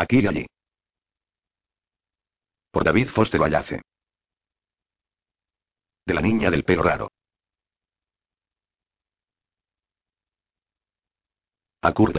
[0.00, 0.46] Aquí y allí.
[2.70, 3.82] Por David Foster Wallace.
[6.06, 7.08] De la niña del pelo raro.
[11.82, 12.16] A Kurt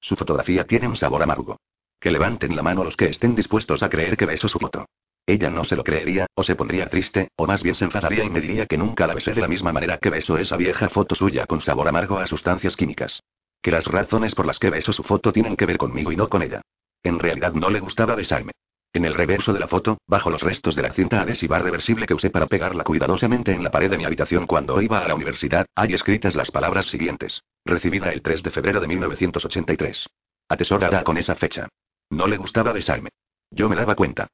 [0.00, 1.58] Su fotografía tiene un sabor amargo.
[2.00, 4.86] Que levanten la mano los que estén dispuestos a creer que beso su foto.
[5.26, 8.30] Ella no se lo creería, o se pondría triste, o más bien se enfadaría y
[8.30, 11.14] me diría que nunca la besé de la misma manera que beso esa vieja foto
[11.14, 13.20] suya con sabor amargo a sustancias químicas.
[13.64, 16.28] Que las razones por las que beso su foto tienen que ver conmigo y no
[16.28, 16.60] con ella.
[17.02, 18.52] En realidad no le gustaba besarme.
[18.92, 22.12] En el reverso de la foto, bajo los restos de la cinta adhesiva reversible que
[22.12, 25.64] usé para pegarla cuidadosamente en la pared de mi habitación cuando iba a la universidad,
[25.74, 27.42] hay escritas las palabras siguientes.
[27.64, 30.08] Recibida el 3 de febrero de 1983.
[30.46, 31.66] Atesorada con esa fecha.
[32.10, 33.08] No le gustaba besarme.
[33.50, 34.28] Yo me daba cuenta.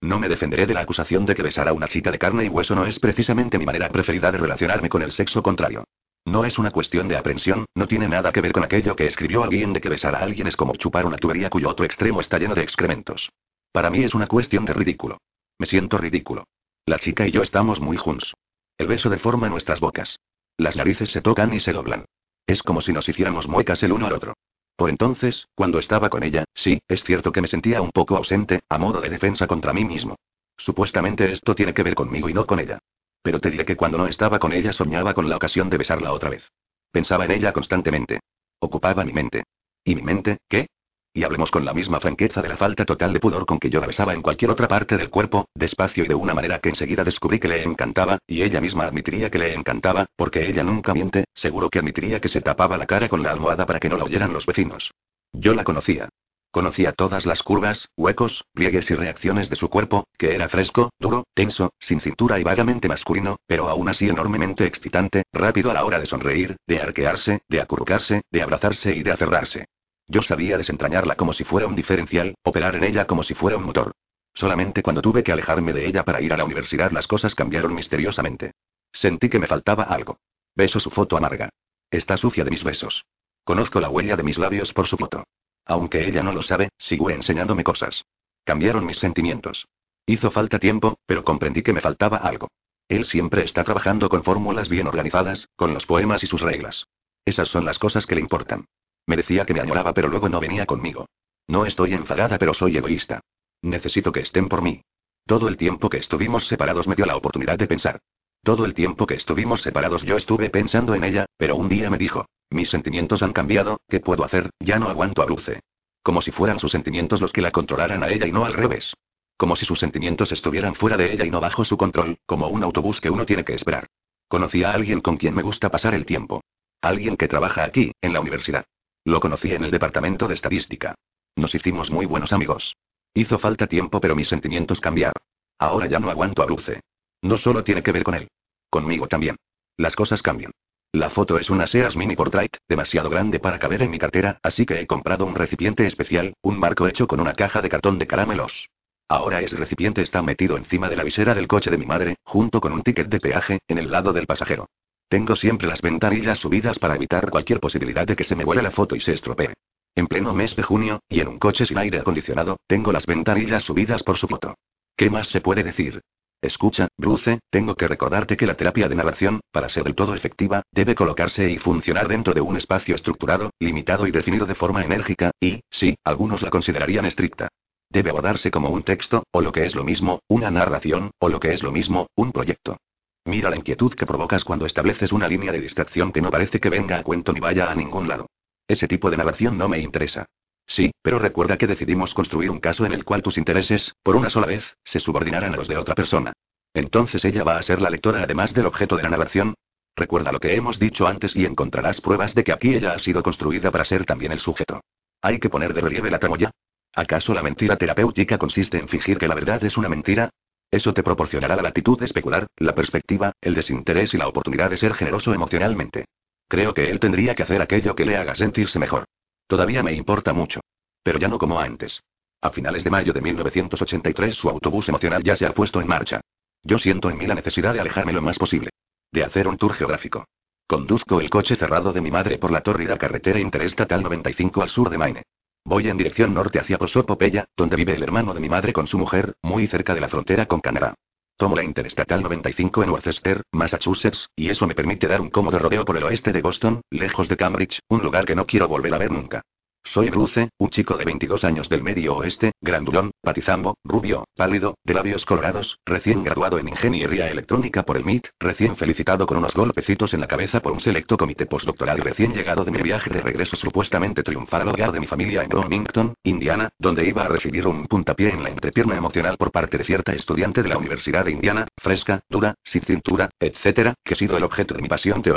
[0.00, 2.48] No me defenderé de la acusación de que besar a una chica de carne y
[2.48, 5.82] hueso no es precisamente mi manera preferida de relacionarme con el sexo contrario.
[6.26, 9.44] No es una cuestión de aprensión, no tiene nada que ver con aquello que escribió
[9.44, 12.36] alguien de que besar a alguien es como chupar una tubería cuyo otro extremo está
[12.38, 13.30] lleno de excrementos.
[13.70, 15.18] Para mí es una cuestión de ridículo.
[15.58, 16.44] Me siento ridículo.
[16.84, 18.34] La chica y yo estamos muy juntos.
[18.76, 20.18] El beso deforma nuestras bocas.
[20.56, 22.04] Las narices se tocan y se doblan.
[22.44, 24.34] Es como si nos hiciéramos muecas el uno al otro.
[24.74, 28.60] Por entonces, cuando estaba con ella, sí, es cierto que me sentía un poco ausente,
[28.68, 30.16] a modo de defensa contra mí mismo.
[30.56, 32.80] Supuestamente esto tiene que ver conmigo y no con ella.
[33.26, 36.12] Pero te diré que cuando no estaba con ella soñaba con la ocasión de besarla
[36.12, 36.48] otra vez.
[36.92, 38.20] Pensaba en ella constantemente.
[38.60, 39.42] Ocupaba mi mente.
[39.82, 40.68] ¿Y mi mente, qué?
[41.12, 43.80] Y hablemos con la misma franqueza de la falta total de pudor con que yo
[43.80, 47.02] la besaba en cualquier otra parte del cuerpo, despacio y de una manera que enseguida
[47.02, 51.24] descubrí que le encantaba, y ella misma admitiría que le encantaba, porque ella nunca miente,
[51.34, 54.04] seguro que admitiría que se tapaba la cara con la almohada para que no la
[54.04, 54.92] oyeran los vecinos.
[55.32, 56.08] Yo la conocía.
[56.56, 61.26] Conocía todas las curvas, huecos, pliegues y reacciones de su cuerpo, que era fresco, duro,
[61.34, 66.00] tenso, sin cintura y vagamente masculino, pero aún así enormemente excitante, rápido a la hora
[66.00, 69.66] de sonreír, de arquearse, de acurrucarse, de abrazarse y de aferrarse.
[70.08, 73.64] Yo sabía desentrañarla como si fuera un diferencial, operar en ella como si fuera un
[73.64, 73.92] motor.
[74.32, 77.74] Solamente cuando tuve que alejarme de ella para ir a la universidad las cosas cambiaron
[77.74, 78.52] misteriosamente.
[78.92, 80.20] Sentí que me faltaba algo.
[80.54, 81.50] Beso su foto amarga.
[81.90, 83.04] Está sucia de mis besos.
[83.44, 85.24] Conozco la huella de mis labios por su foto.
[85.66, 88.04] Aunque ella no lo sabe, sigue enseñándome cosas.
[88.44, 89.66] Cambiaron mis sentimientos.
[90.06, 92.48] Hizo falta tiempo, pero comprendí que me faltaba algo.
[92.88, 96.86] Él siempre está trabajando con fórmulas bien organizadas, con los poemas y sus reglas.
[97.24, 98.66] Esas son las cosas que le importan.
[99.06, 101.06] Me decía que me añoraba pero luego no venía conmigo.
[101.48, 103.20] No estoy enfadada pero soy egoísta.
[103.62, 104.82] Necesito que estén por mí.
[105.26, 108.00] Todo el tiempo que estuvimos separados me dio la oportunidad de pensar.
[108.44, 111.98] Todo el tiempo que estuvimos separados yo estuve pensando en ella, pero un día me
[111.98, 114.50] dijo, mis sentimientos han cambiado, ¿qué puedo hacer?
[114.60, 115.60] Ya no aguanto a Bruce.
[116.02, 118.94] Como si fueran sus sentimientos los que la controlaran a ella y no al revés.
[119.36, 122.62] Como si sus sentimientos estuvieran fuera de ella y no bajo su control, como un
[122.62, 123.88] autobús que uno tiene que esperar.
[124.28, 126.42] Conocí a alguien con quien me gusta pasar el tiempo.
[126.80, 128.64] Alguien que trabaja aquí, en la universidad.
[129.04, 130.94] Lo conocí en el departamento de estadística.
[131.36, 132.76] Nos hicimos muy buenos amigos.
[133.14, 135.14] Hizo falta tiempo, pero mis sentimientos cambiaron.
[135.58, 136.80] Ahora ya no aguanto a Bruce.
[137.22, 138.28] No solo tiene que ver con él.
[138.70, 139.36] Conmigo también.
[139.76, 140.52] Las cosas cambian.
[140.96, 144.64] La foto es una Sears Mini Portrait, demasiado grande para caber en mi cartera, así
[144.64, 148.06] que he comprado un recipiente especial, un marco hecho con una caja de cartón de
[148.06, 148.70] caramelos.
[149.06, 152.62] Ahora ese recipiente está metido encima de la visera del coche de mi madre, junto
[152.62, 154.70] con un ticket de peaje, en el lado del pasajero.
[155.06, 158.70] Tengo siempre las ventanillas subidas para evitar cualquier posibilidad de que se me vuele la
[158.70, 159.52] foto y se estropee.
[159.94, 163.64] En pleno mes de junio, y en un coche sin aire acondicionado, tengo las ventanillas
[163.64, 164.54] subidas por su foto.
[164.96, 166.00] ¿Qué más se puede decir?
[166.42, 170.62] Escucha, Bruce, tengo que recordarte que la terapia de narración, para ser del todo efectiva,
[170.70, 175.30] debe colocarse y funcionar dentro de un espacio estructurado, limitado y definido de forma enérgica,
[175.40, 177.48] y, sí, algunos la considerarían estricta.
[177.88, 181.40] Debe abordarse como un texto, o lo que es lo mismo, una narración, o lo
[181.40, 182.76] que es lo mismo, un proyecto.
[183.24, 186.70] Mira la inquietud que provocas cuando estableces una línea de distracción que no parece que
[186.70, 188.26] venga a cuento ni vaya a ningún lado.
[188.68, 190.26] Ese tipo de narración no me interesa.
[190.66, 194.30] Sí, pero recuerda que decidimos construir un caso en el cual tus intereses, por una
[194.30, 196.32] sola vez, se subordinaran a los de otra persona.
[196.74, 199.54] Entonces ella va a ser la lectora además del objeto de la narración.
[199.94, 203.22] Recuerda lo que hemos dicho antes y encontrarás pruebas de que aquí ella ha sido
[203.22, 204.80] construida para ser también el sujeto.
[205.22, 206.50] Hay que poner de relieve la tramoya.
[206.94, 210.30] ¿Acaso la mentira terapéutica consiste en fingir que la verdad es una mentira?
[210.70, 214.76] Eso te proporcionará la latitud de especular, la perspectiva, el desinterés y la oportunidad de
[214.76, 216.06] ser generoso emocionalmente.
[216.48, 219.04] Creo que él tendría que hacer aquello que le haga sentirse mejor.
[219.46, 220.60] Todavía me importa mucho.
[221.02, 222.02] Pero ya no como antes.
[222.42, 226.20] A finales de mayo de 1983 su autobús emocional ya se ha puesto en marcha.
[226.62, 228.70] Yo siento en mí la necesidad de alejarme lo más posible.
[229.12, 230.26] De hacer un tour geográfico.
[230.66, 234.90] Conduzco el coche cerrado de mi madre por la tórrida carretera interestatal 95 al sur
[234.90, 235.22] de Maine.
[235.64, 238.98] Voy en dirección norte hacia Posopopeya, donde vive el hermano de mi madre con su
[238.98, 240.94] mujer, muy cerca de la frontera con Canadá.
[241.38, 245.84] Tomo la Interestatal 95 en Worcester, Massachusetts, y eso me permite dar un cómodo rodeo
[245.84, 248.98] por el oeste de Boston, lejos de Cambridge, un lugar que no quiero volver a
[248.98, 249.42] ver nunca.
[249.86, 254.94] Soy Bruce, un chico de 22 años del medio oeste, grandulón, patizambo, rubio, pálido, de
[254.94, 260.12] labios colorados, recién graduado en ingeniería electrónica por el MIT, recién felicitado con unos golpecitos
[260.12, 263.20] en la cabeza por un selecto comité postdoctoral y recién llegado de mi viaje de
[263.20, 267.66] regreso supuestamente triunfal al hogar de mi familia en Bloomington, Indiana, donde iba a recibir
[267.66, 271.30] un puntapié en la entrepierna emocional por parte de cierta estudiante de la Universidad de
[271.30, 275.32] Indiana, fresca, dura, sin cintura, etc., que ha sido el objeto de mi pasión de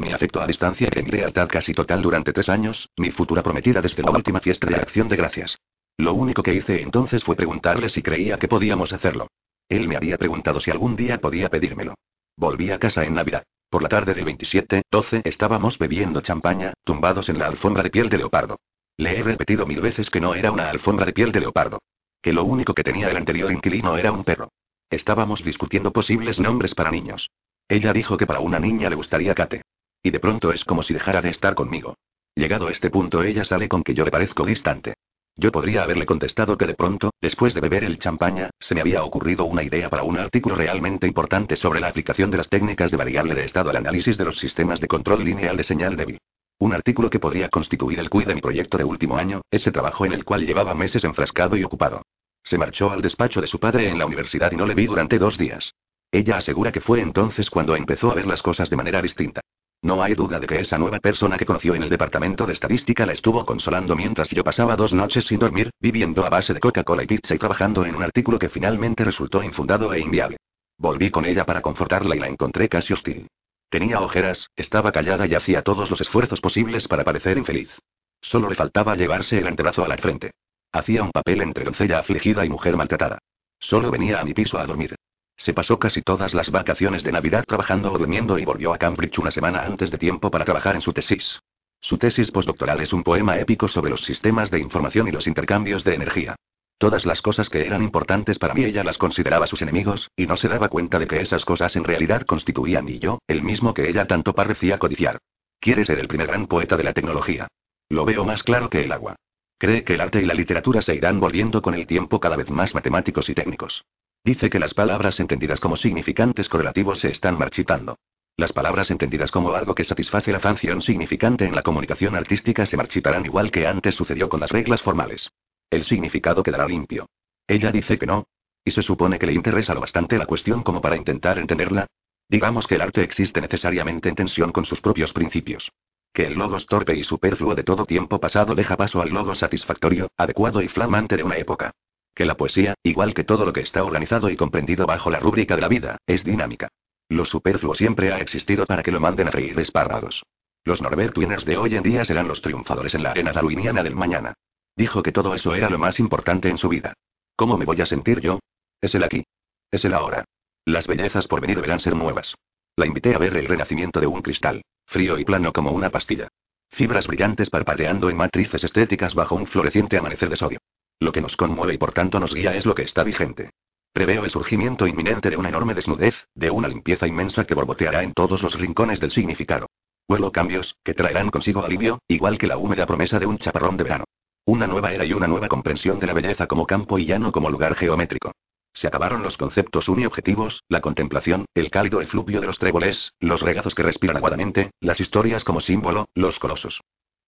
[0.00, 3.81] mi afecto a distancia y mi lealtad casi total durante tres años, mi futura prometida
[3.82, 5.58] desde la última fiesta de acción de gracias.
[5.98, 9.28] Lo único que hice entonces fue preguntarle si creía que podíamos hacerlo.
[9.68, 11.94] Él me había preguntado si algún día podía pedírmelo.
[12.36, 13.44] Volví a casa en Navidad.
[13.68, 18.08] Por la tarde del 27, 12 estábamos bebiendo champaña, tumbados en la alfombra de piel
[18.08, 18.58] de leopardo.
[18.96, 21.80] Le he repetido mil veces que no era una alfombra de piel de leopardo.
[22.20, 24.50] Que lo único que tenía el anterior inquilino era un perro.
[24.90, 27.30] Estábamos discutiendo posibles nombres para niños.
[27.68, 29.62] Ella dijo que para una niña le gustaría Kate.
[30.02, 31.96] Y de pronto es como si dejara de estar conmigo.
[32.34, 34.94] Llegado este punto ella sale con que yo le parezco distante.
[35.36, 39.02] Yo podría haberle contestado que de pronto, después de beber el champaña, se me había
[39.02, 42.96] ocurrido una idea para un artículo realmente importante sobre la aplicación de las técnicas de
[42.96, 46.18] variable de estado al análisis de los sistemas de control lineal de señal débil.
[46.58, 50.04] Un artículo que podría constituir el cuid de mi proyecto de último año, ese trabajo
[50.06, 52.02] en el cual llevaba meses enfrascado y ocupado.
[52.44, 55.18] Se marchó al despacho de su padre en la universidad y no le vi durante
[55.18, 55.74] dos días.
[56.10, 59.40] Ella asegura que fue entonces cuando empezó a ver las cosas de manera distinta.
[59.82, 63.04] No hay duda de que esa nueva persona que conoció en el departamento de estadística
[63.04, 67.02] la estuvo consolando mientras yo pasaba dos noches sin dormir, viviendo a base de Coca-Cola
[67.02, 70.36] y pizza y trabajando en un artículo que finalmente resultó infundado e inviable.
[70.78, 73.26] Volví con ella para confortarla y la encontré casi hostil.
[73.68, 77.76] Tenía ojeras, estaba callada y hacía todos los esfuerzos posibles para parecer infeliz.
[78.20, 80.30] Solo le faltaba llevarse el antebrazo a la frente.
[80.70, 83.18] Hacía un papel entre doncella afligida y mujer maltratada.
[83.58, 84.94] Solo venía a mi piso a dormir.
[85.42, 89.18] Se pasó casi todas las vacaciones de Navidad trabajando o durmiendo y volvió a Cambridge
[89.18, 91.40] una semana antes de tiempo para trabajar en su tesis.
[91.80, 95.82] Su tesis postdoctoral es un poema épico sobre los sistemas de información y los intercambios
[95.82, 96.36] de energía.
[96.78, 100.36] Todas las cosas que eran importantes para mí ella las consideraba sus enemigos, y no
[100.36, 103.88] se daba cuenta de que esas cosas en realidad constituían y yo, el mismo que
[103.88, 105.18] ella tanto parecía codiciar.
[105.58, 107.48] Quiere ser el primer gran poeta de la tecnología.
[107.88, 109.16] Lo veo más claro que el agua.
[109.58, 112.48] Cree que el arte y la literatura se irán volviendo con el tiempo cada vez
[112.48, 113.82] más matemáticos y técnicos.
[114.24, 117.98] Dice que las palabras entendidas como significantes correlativos se están marchitando.
[118.36, 122.76] Las palabras entendidas como algo que satisface la función significante en la comunicación artística se
[122.76, 125.30] marchitarán igual que antes sucedió con las reglas formales.
[125.70, 127.06] El significado quedará limpio.
[127.48, 128.28] Ella dice que no.
[128.64, 131.88] ¿Y se supone que le interesa lo bastante la cuestión como para intentar entenderla?
[132.28, 135.72] Digamos que el arte existe necesariamente en tensión con sus propios principios.
[136.12, 140.10] Que el logos torpe y superfluo de todo tiempo pasado deja paso al logos satisfactorio,
[140.16, 141.72] adecuado y flamante de una época.
[142.14, 145.54] Que la poesía, igual que todo lo que está organizado y comprendido bajo la rúbrica
[145.54, 146.68] de la vida, es dinámica.
[147.08, 150.22] Lo superfluo siempre ha existido para que lo manden a reír espárragos.
[150.64, 153.96] Los Norbert Winners de hoy en día serán los triunfadores en la arena darwiniana del
[153.96, 154.34] mañana.
[154.76, 156.94] Dijo que todo eso era lo más importante en su vida.
[157.36, 158.38] ¿Cómo me voy a sentir yo?
[158.80, 159.24] Es el aquí.
[159.70, 160.24] Es el ahora.
[160.64, 162.34] Las bellezas por venir deberán ser nuevas.
[162.76, 166.28] La invité a ver el renacimiento de un cristal, frío y plano como una pastilla.
[166.70, 170.58] Fibras brillantes parpadeando en matrices estéticas bajo un floreciente amanecer de sodio.
[171.02, 173.50] Lo que nos conmueve y por tanto nos guía es lo que está vigente.
[173.92, 178.12] Preveo el surgimiento inminente de una enorme desnudez, de una limpieza inmensa que borboteará en
[178.12, 179.66] todos los rincones del significado.
[180.08, 183.82] Huelo cambios, que traerán consigo alivio, igual que la húmeda promesa de un chaparrón de
[183.82, 184.04] verano.
[184.44, 187.50] Una nueva era y una nueva comprensión de la belleza como campo y llano como
[187.50, 188.30] lugar geométrico.
[188.72, 193.74] Se acabaron los conceptos uniobjetivos, la contemplación, el cálido efluvio de los tréboles, los regazos
[193.74, 196.80] que respiran aguadamente, las historias como símbolo, los colosos.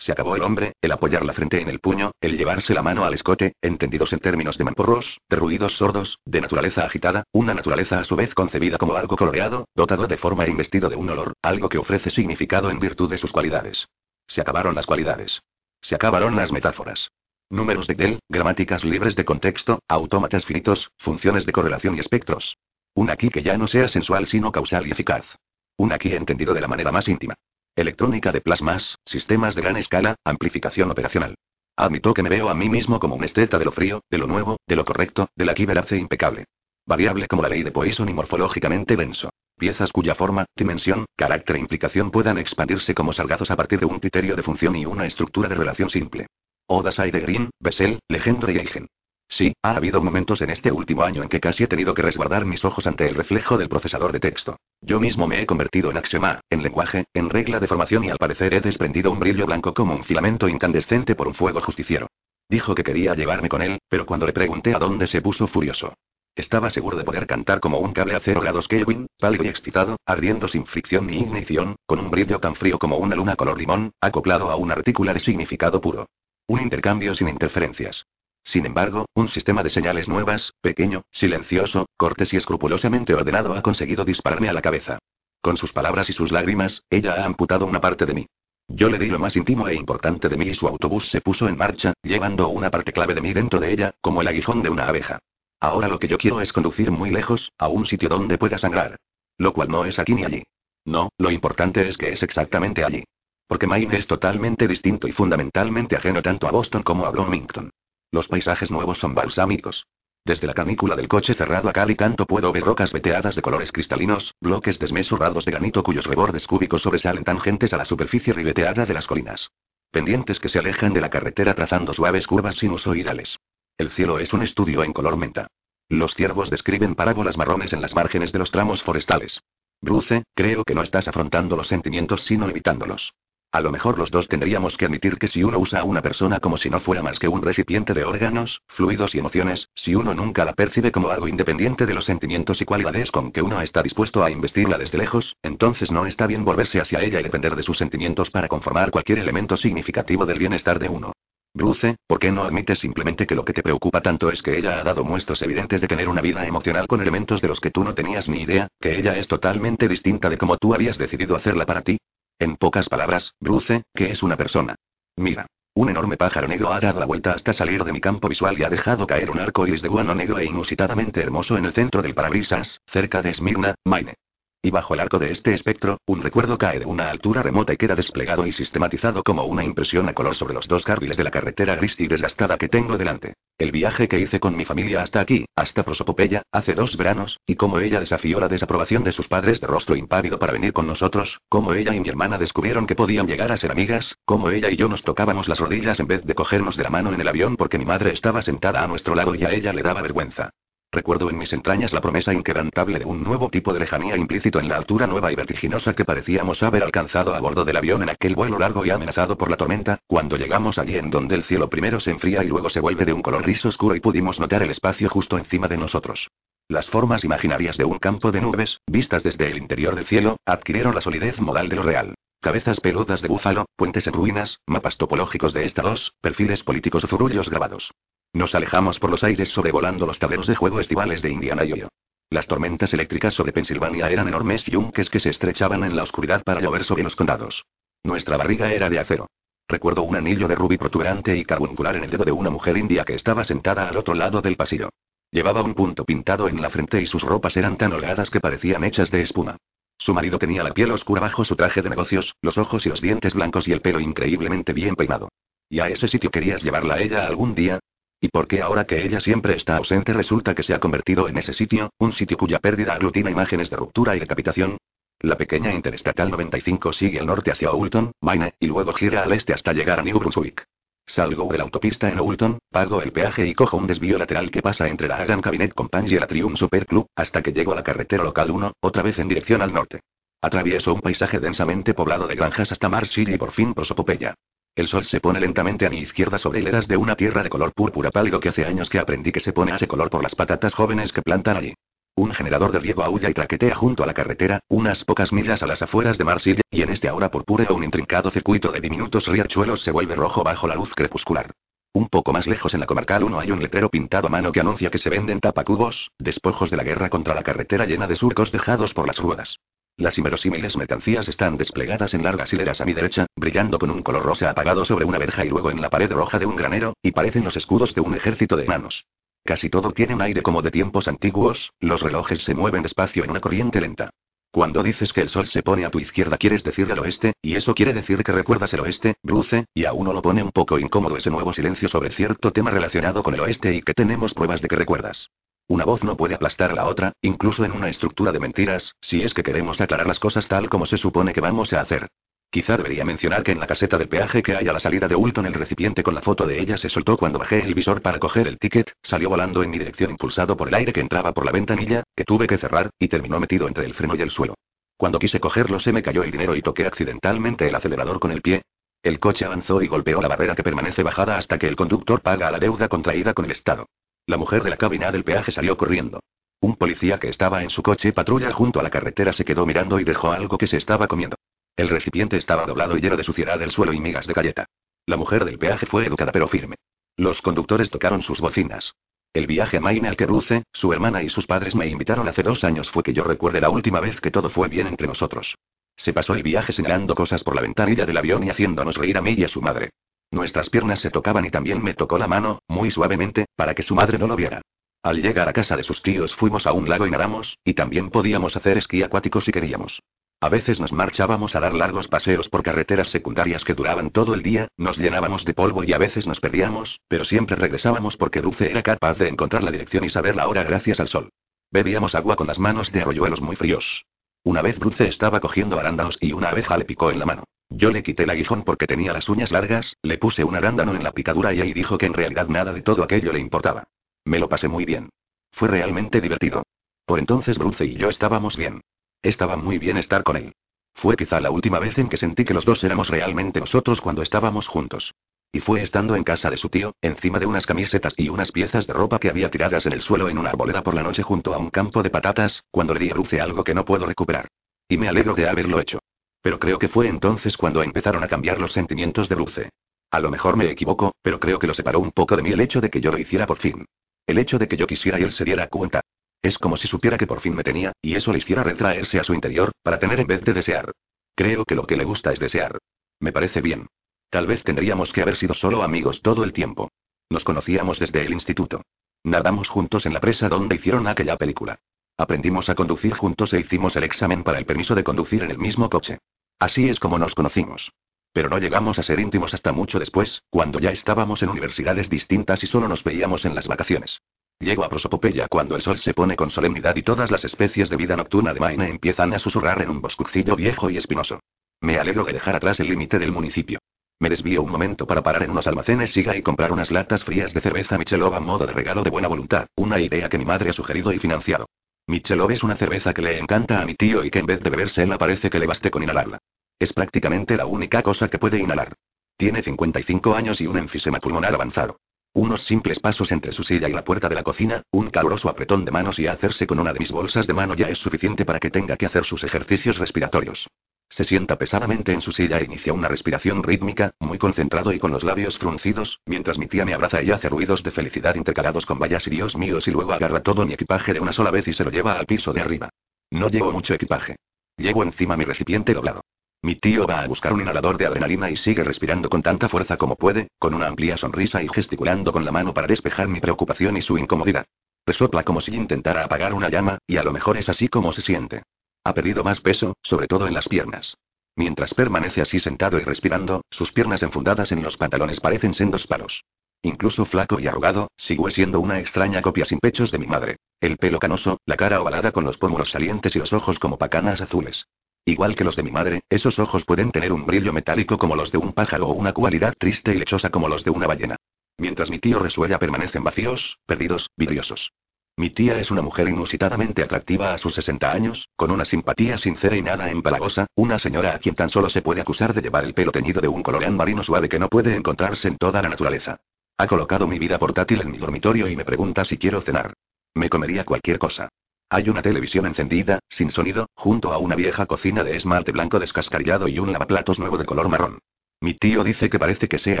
[0.02, 3.04] Se acabó el hombre, el apoyar la frente en el puño, el llevarse la mano
[3.04, 8.00] al escote, entendidos en términos de mamporros, de ruidos sordos, de naturaleza agitada, una naturaleza
[8.00, 11.34] a su vez concebida como algo coloreado, dotado de forma e investido de un olor,
[11.40, 13.86] algo que ofrece significado en virtud de sus cualidades.
[14.26, 15.40] Se acabaron las cualidades.
[15.80, 17.12] Se acabaron las metáforas.
[17.48, 22.56] Números de Dell, gramáticas libres de contexto, autómatas finitos, funciones de correlación y espectros.
[22.92, 25.36] Un aquí que ya no sea sensual sino causal y eficaz.
[25.76, 27.36] Un aquí entendido de la manera más íntima.
[27.74, 31.36] Electrónica de plasmas, sistemas de gran escala, amplificación operacional.
[31.74, 34.26] Admito que me veo a mí mismo como un esteta de lo frío, de lo
[34.26, 36.44] nuevo, de lo correcto, de la verace impecable.
[36.84, 39.30] Variable como la ley de Poisson y morfológicamente denso.
[39.56, 44.00] Piezas cuya forma, dimensión, carácter e implicación puedan expandirse como salgados a partir de un
[44.00, 46.26] criterio de función y una estructura de relación simple.
[46.66, 48.88] Odas de Green, Bessel, Legendre y Eigen.
[49.28, 52.44] Sí, ha habido momentos en este último año en que casi he tenido que resguardar
[52.44, 54.58] mis ojos ante el reflejo del procesador de texto.
[54.84, 58.18] Yo mismo me he convertido en axioma, en lenguaje, en regla de formación y al
[58.18, 62.08] parecer he desprendido un brillo blanco como un filamento incandescente por un fuego justiciero.
[62.48, 65.94] Dijo que quería llevarme con él, pero cuando le pregunté a dónde se puso furioso.
[66.34, 69.98] Estaba seguro de poder cantar como un cable a cero grados Kelvin, pálido y excitado,
[70.04, 73.92] ardiendo sin fricción ni ignición, con un brillo tan frío como una luna color limón,
[74.00, 76.08] acoplado a una retícula de significado puro.
[76.48, 78.04] Un intercambio sin interferencias.
[78.44, 84.04] Sin embargo, un sistema de señales nuevas, pequeño, silencioso, cortés y escrupulosamente ordenado ha conseguido
[84.04, 84.98] dispararme a la cabeza.
[85.40, 88.26] Con sus palabras y sus lágrimas, ella ha amputado una parte de mí.
[88.68, 91.48] Yo le di lo más íntimo e importante de mí y su autobús se puso
[91.48, 94.70] en marcha, llevando una parte clave de mí dentro de ella, como el aguijón de
[94.70, 95.18] una abeja.
[95.60, 98.96] Ahora lo que yo quiero es conducir muy lejos, a un sitio donde pueda sangrar.
[99.36, 100.42] Lo cual no es aquí ni allí.
[100.84, 103.04] No, lo importante es que es exactamente allí.
[103.46, 107.70] Porque Maine es totalmente distinto y fundamentalmente ajeno tanto a Boston como a Bloomington.
[108.12, 109.86] Los paisajes nuevos son balsámicos.
[110.24, 113.42] Desde la canícula del coche cerrado a cal y canto puedo ver rocas veteadas de
[113.42, 118.84] colores cristalinos, bloques desmesurrados de granito cuyos rebordes cúbicos sobresalen tangentes a la superficie ribeteada
[118.84, 119.50] de las colinas.
[119.90, 123.38] Pendientes que se alejan de la carretera trazando suaves curvas sinusoidales.
[123.78, 125.48] El cielo es un estudio en color menta.
[125.88, 129.40] Los ciervos describen parábolas marrones en las márgenes de los tramos forestales.
[129.80, 133.14] Bruce, creo que no estás afrontando los sentimientos sino evitándolos.
[133.52, 136.40] A lo mejor los dos tendríamos que admitir que si uno usa a una persona
[136.40, 140.14] como si no fuera más que un recipiente de órganos, fluidos y emociones, si uno
[140.14, 143.82] nunca la percibe como algo independiente de los sentimientos y cualidades con que uno está
[143.82, 147.62] dispuesto a investirla desde lejos, entonces no está bien volverse hacia ella y depender de
[147.62, 151.12] sus sentimientos para conformar cualquier elemento significativo del bienestar de uno.
[151.52, 154.80] Bruce, ¿por qué no admites simplemente que lo que te preocupa tanto es que ella
[154.80, 157.84] ha dado muestras evidentes de tener una vida emocional con elementos de los que tú
[157.84, 161.66] no tenías ni idea, que ella es totalmente distinta de como tú habías decidido hacerla
[161.66, 161.98] para ti?
[162.42, 164.74] En pocas palabras, Bruce, que es una persona.
[165.16, 165.46] Mira.
[165.76, 168.64] Un enorme pájaro negro ha dado la vuelta hasta salir de mi campo visual y
[168.64, 172.02] ha dejado caer un arco iris de guano negro e inusitadamente hermoso en el centro
[172.02, 174.14] del parabrisas, cerca de Smyrna, Maine.
[174.64, 177.76] Y bajo el arco de este espectro, un recuerdo cae de una altura remota y
[177.76, 181.32] queda desplegado y sistematizado como una impresión a color sobre los dos carriles de la
[181.32, 183.34] carretera gris y desgastada que tengo delante.
[183.58, 187.56] El viaje que hice con mi familia hasta aquí, hasta Prosopopeya, hace dos veranos, y
[187.56, 191.40] cómo ella desafió la desaprobación de sus padres de rostro impávido para venir con nosotros,
[191.48, 194.76] cómo ella y mi hermana descubrieron que podían llegar a ser amigas, cómo ella y
[194.76, 197.56] yo nos tocábamos las rodillas en vez de cogernos de la mano en el avión
[197.56, 200.50] porque mi madre estaba sentada a nuestro lado y a ella le daba vergüenza.
[200.94, 204.68] Recuerdo en mis entrañas la promesa inquebrantable de un nuevo tipo de lejanía implícito en
[204.68, 208.34] la altura nueva y vertiginosa que parecíamos haber alcanzado a bordo del avión en aquel
[208.34, 211.98] vuelo largo y amenazado por la tormenta, cuando llegamos allí en donde el cielo primero
[211.98, 214.70] se enfría y luego se vuelve de un color gris oscuro y pudimos notar el
[214.70, 216.28] espacio justo encima de nosotros.
[216.68, 220.94] Las formas imaginarias de un campo de nubes, vistas desde el interior del cielo, adquirieron
[220.94, 222.14] la solidez modal de lo real.
[222.42, 227.48] Cabezas peludas de búfalo, puentes en ruinas, mapas topológicos de estados, perfiles políticos o zurullos
[227.48, 227.92] grabados.
[228.32, 231.84] Nos alejamos por los aires sobrevolando los tableros de juego estivales de Indiana y
[232.30, 236.60] Las tormentas eléctricas sobre Pensilvania eran enormes yunques que se estrechaban en la oscuridad para
[236.60, 237.64] llover sobre los condados.
[238.02, 239.28] Nuestra barriga era de acero.
[239.68, 243.04] Recuerdo un anillo de rubí protuberante y carbuncular en el dedo de una mujer india
[243.04, 244.88] que estaba sentada al otro lado del pasillo.
[245.30, 248.82] Llevaba un punto pintado en la frente y sus ropas eran tan holgadas que parecían
[248.82, 249.58] hechas de espuma.
[249.98, 253.00] Su marido tenía la piel oscura bajo su traje de negocios, los ojos y los
[253.00, 255.28] dientes blancos y el pelo increíblemente bien peinado.
[255.68, 257.80] ¿Y a ese sitio querías llevarla a ella algún día?
[258.20, 261.38] ¿Y por qué ahora que ella siempre está ausente resulta que se ha convertido en
[261.38, 264.76] ese sitio, un sitio cuya pérdida aglutina imágenes de ruptura y decapitación?
[265.20, 269.52] La pequeña Interestatal 95 sigue al norte hacia Oulton, Maine, y luego gira al este
[269.52, 270.66] hasta llegar a New Brunswick.
[271.06, 274.62] Salgo de la autopista en Oulton, pago el peaje y cojo un desvío lateral que
[274.62, 277.76] pasa entre la Hagan Cabinet Company y la Triumph Super Club, hasta que llego a
[277.76, 280.00] la carretera local 1, otra vez en dirección al norte.
[280.40, 284.34] Atravieso un paisaje densamente poblado de granjas hasta Marshall y por fin Prosopopeya.
[284.74, 287.74] El sol se pone lentamente a mi izquierda sobre hileras de una tierra de color
[287.74, 290.34] púrpura pálido que hace años que aprendí que se pone a ese color por las
[290.34, 291.74] patatas jóvenes que plantan allí.
[292.14, 295.66] Un generador de riego aúlla y traquetea junto a la carretera, unas pocas millas a
[295.66, 299.82] las afueras de Marseille, y en este ahora purpúreo un intrincado circuito de diminutos riachuelos
[299.82, 301.50] se vuelve rojo bajo la luz crepuscular.
[301.94, 304.60] Un poco más lejos en la comarcal 1 hay un letrero pintado a mano que
[304.60, 308.52] anuncia que se venden tapacubos, despojos de la guerra contra la carretera llena de surcos
[308.52, 309.58] dejados por las ruedas.
[309.96, 314.22] Las inverosímiles mercancías están desplegadas en largas hileras a mi derecha, brillando con un color
[314.22, 317.12] rosa apagado sobre una verja y luego en la pared roja de un granero, y
[317.12, 319.06] parecen los escudos de un ejército de enanos.
[319.44, 323.30] Casi todo tiene un aire como de tiempos antiguos, los relojes se mueven despacio en
[323.30, 324.10] una corriente lenta.
[324.52, 327.56] Cuando dices que el sol se pone a tu izquierda quieres decir del oeste, y
[327.56, 330.78] eso quiere decir que recuerdas el oeste, Bruce, y a uno lo pone un poco
[330.78, 334.60] incómodo ese nuevo silencio sobre cierto tema relacionado con el oeste y que tenemos pruebas
[334.60, 335.30] de que recuerdas.
[335.68, 339.22] Una voz no puede aplastar a la otra, incluso en una estructura de mentiras, si
[339.22, 342.08] es que queremos aclarar las cosas tal como se supone que vamos a hacer.
[342.52, 345.16] Quizá debería mencionar que en la caseta del peaje que hay a la salida de
[345.16, 348.18] Ulton el recipiente con la foto de ella se soltó cuando bajé el visor para
[348.18, 351.46] coger el ticket, salió volando en mi dirección impulsado por el aire que entraba por
[351.46, 354.54] la ventanilla, que tuve que cerrar, y terminó metido entre el freno y el suelo.
[354.98, 358.42] Cuando quise cogerlo se me cayó el dinero y toqué accidentalmente el acelerador con el
[358.42, 358.60] pie.
[359.02, 362.50] El coche avanzó y golpeó la barrera que permanece bajada hasta que el conductor paga
[362.50, 363.86] la deuda contraída con el Estado.
[364.26, 366.20] La mujer de la cabina del peaje salió corriendo.
[366.60, 369.98] Un policía que estaba en su coche patrulla junto a la carretera se quedó mirando
[369.98, 371.36] y dejó algo que se estaba comiendo.
[371.76, 374.66] El recipiente estaba doblado y lleno de suciedad del suelo y migas de galleta.
[375.06, 376.76] La mujer del peaje fue educada pero firme.
[377.16, 378.94] Los conductores tocaron sus bocinas.
[379.32, 382.42] El viaje a Maine al que Ruce, su hermana y sus padres me invitaron hace
[382.42, 385.56] dos años fue que yo recuerde la última vez que todo fue bien entre nosotros.
[385.96, 389.22] Se pasó el viaje señalando cosas por la ventanilla del avión y haciéndonos reír a
[389.22, 389.90] mí y a su madre.
[390.30, 393.94] Nuestras piernas se tocaban y también me tocó la mano, muy suavemente, para que su
[393.94, 394.62] madre no lo viera.
[395.02, 398.10] Al llegar a casa de sus tíos fuimos a un lago y nadamos, y también
[398.10, 400.00] podíamos hacer esquí acuático si queríamos.
[400.42, 404.42] A veces nos marchábamos a dar largos paseos por carreteras secundarias que duraban todo el
[404.42, 408.68] día, nos llenábamos de polvo y a veces nos perdíamos, pero siempre regresábamos porque Dulce
[408.68, 411.30] era capaz de encontrar la dirección y saber la hora gracias al sol.
[411.70, 414.04] Bebíamos agua con las manos de arroyuelos muy fríos.
[414.42, 417.44] Una vez Dulce estaba cogiendo arándanos y una abeja le picó en la mano.
[417.70, 421.04] Yo le quité el aguijón porque tenía las uñas largas, le puse un arándano en
[421.04, 423.84] la picadura y ahí dijo que en realidad nada de todo aquello le importaba.
[424.24, 425.08] Me lo pasé muy bien.
[425.52, 426.64] Fue realmente divertido.
[427.06, 428.80] Por entonces Bruce y yo estábamos bien.
[429.22, 430.52] Estaba muy bien estar con él.
[430.94, 434.22] Fue quizá la última vez en que sentí que los dos éramos realmente nosotros cuando
[434.22, 435.14] estábamos juntos.
[435.52, 438.86] Y fue estando en casa de su tío, encima de unas camisetas y unas piezas
[438.86, 441.54] de ropa que había tiradas en el suelo en una arboleda por la noche junto
[441.54, 444.48] a un campo de patatas, cuando le di a Bruce algo que no puedo recuperar.
[444.88, 446.00] Y me alegro de haberlo hecho.
[446.40, 449.70] Pero creo que fue entonces cuando empezaron a cambiar los sentimientos de Bruce.
[450.10, 452.60] A lo mejor me equivoco, pero creo que lo separó un poco de mí el
[452.60, 453.84] hecho de que yo lo hiciera por fin.
[454.26, 456.00] El hecho de que yo quisiera y él se diera cuenta.
[456.42, 459.24] Es como si supiera que por fin me tenía, y eso le hiciera retraerse a
[459.24, 460.92] su interior, para tener en vez de desear.
[461.36, 462.78] Creo que lo que le gusta es desear.
[463.20, 463.86] Me parece bien.
[464.28, 466.90] Tal vez tendríamos que haber sido solo amigos todo el tiempo.
[467.30, 468.82] Nos conocíamos desde el instituto.
[469.24, 471.78] Nadamos juntos en la presa donde hicieron aquella película.
[472.18, 475.58] Aprendimos a conducir juntos e hicimos el examen para el permiso de conducir en el
[475.58, 476.18] mismo coche.
[476.58, 477.92] Así es como nos conocimos.
[478.32, 482.62] Pero no llegamos a ser íntimos hasta mucho después, cuando ya estábamos en universidades distintas
[482.62, 484.20] y solo nos veíamos en las vacaciones.
[484.58, 487.96] Llego a Prosopopeya cuando el sol se pone con solemnidad y todas las especies de
[487.96, 491.40] vida nocturna de Maine empiezan a susurrar en un boscucillo viejo y espinoso.
[491.80, 493.80] Me alegro de dejar atrás el límite del municipio.
[494.20, 497.52] Me desvío un momento para parar en unos almacenes Siga y comprar unas latas frías
[497.52, 500.70] de cerveza Michelov a modo de regalo de buena voluntad, una idea que mi madre
[500.70, 501.66] ha sugerido y financiado.
[502.06, 504.70] Michelov es una cerveza que le encanta a mi tío y que en vez de
[504.70, 506.38] bebérsela parece que le baste con inhalarla.
[506.78, 508.94] Es prácticamente la única cosa que puede inhalar.
[509.36, 511.98] Tiene 55 años y un enfisema pulmonar avanzado.
[512.34, 515.84] Unos simples pasos entre su silla y la puerta de la cocina, un caluroso apretón
[515.84, 518.58] de manos y hacerse con una de mis bolsas de mano ya es suficiente para
[518.58, 520.66] que tenga que hacer sus ejercicios respiratorios.
[521.10, 525.10] Se sienta pesadamente en su silla e inicia una respiración rítmica, muy concentrado y con
[525.10, 528.98] los labios fruncidos, mientras mi tía me abraza y hace ruidos de felicidad intercalados con
[528.98, 531.74] vallas y dios míos y luego agarra todo mi equipaje de una sola vez y
[531.74, 532.88] se lo lleva al piso de arriba.
[533.30, 534.36] No llevo mucho equipaje.
[534.78, 536.22] Llevo encima mi recipiente doblado.
[536.64, 539.96] Mi tío va a buscar un inhalador de adrenalina y sigue respirando con tanta fuerza
[539.96, 543.96] como puede, con una amplia sonrisa y gesticulando con la mano para despejar mi preocupación
[543.96, 544.64] y su incomodidad.
[545.04, 548.22] Resopla como si intentara apagar una llama, y a lo mejor es así como se
[548.22, 548.62] siente.
[549.02, 551.16] Ha perdido más peso, sobre todo en las piernas.
[551.56, 556.44] Mientras permanece así sentado y respirando, sus piernas enfundadas en los pantalones parecen sendos palos.
[556.82, 560.58] Incluso flaco y arrugado, sigue siendo una extraña copia sin pechos de mi madre.
[560.80, 564.40] El pelo canoso, la cara ovalada con los pómulos salientes y los ojos como pacanas
[564.40, 564.86] azules.
[565.24, 568.50] Igual que los de mi madre, esos ojos pueden tener un brillo metálico como los
[568.50, 571.36] de un pájaro o una cualidad triste y lechosa como los de una ballena.
[571.78, 574.92] Mientras mi tío resuella permanecen vacíos, perdidos, vidriosos.
[575.36, 579.76] Mi tía es una mujer inusitadamente atractiva a sus 60 años, con una simpatía sincera
[579.76, 582.92] y nada empalagosa, una señora a quien tan solo se puede acusar de llevar el
[582.92, 586.40] pelo teñido de un color marino suave que no puede encontrarse en toda la naturaleza.
[586.76, 589.94] Ha colocado mi vida portátil en mi dormitorio y me pregunta si quiero cenar.
[590.34, 591.48] Me comería cualquier cosa.
[591.92, 596.66] Hay una televisión encendida, sin sonido, junto a una vieja cocina de esmalte blanco descascarillado
[596.66, 598.18] y un lavaplatos nuevo de color marrón.
[598.62, 600.00] Mi tío dice que parece que sea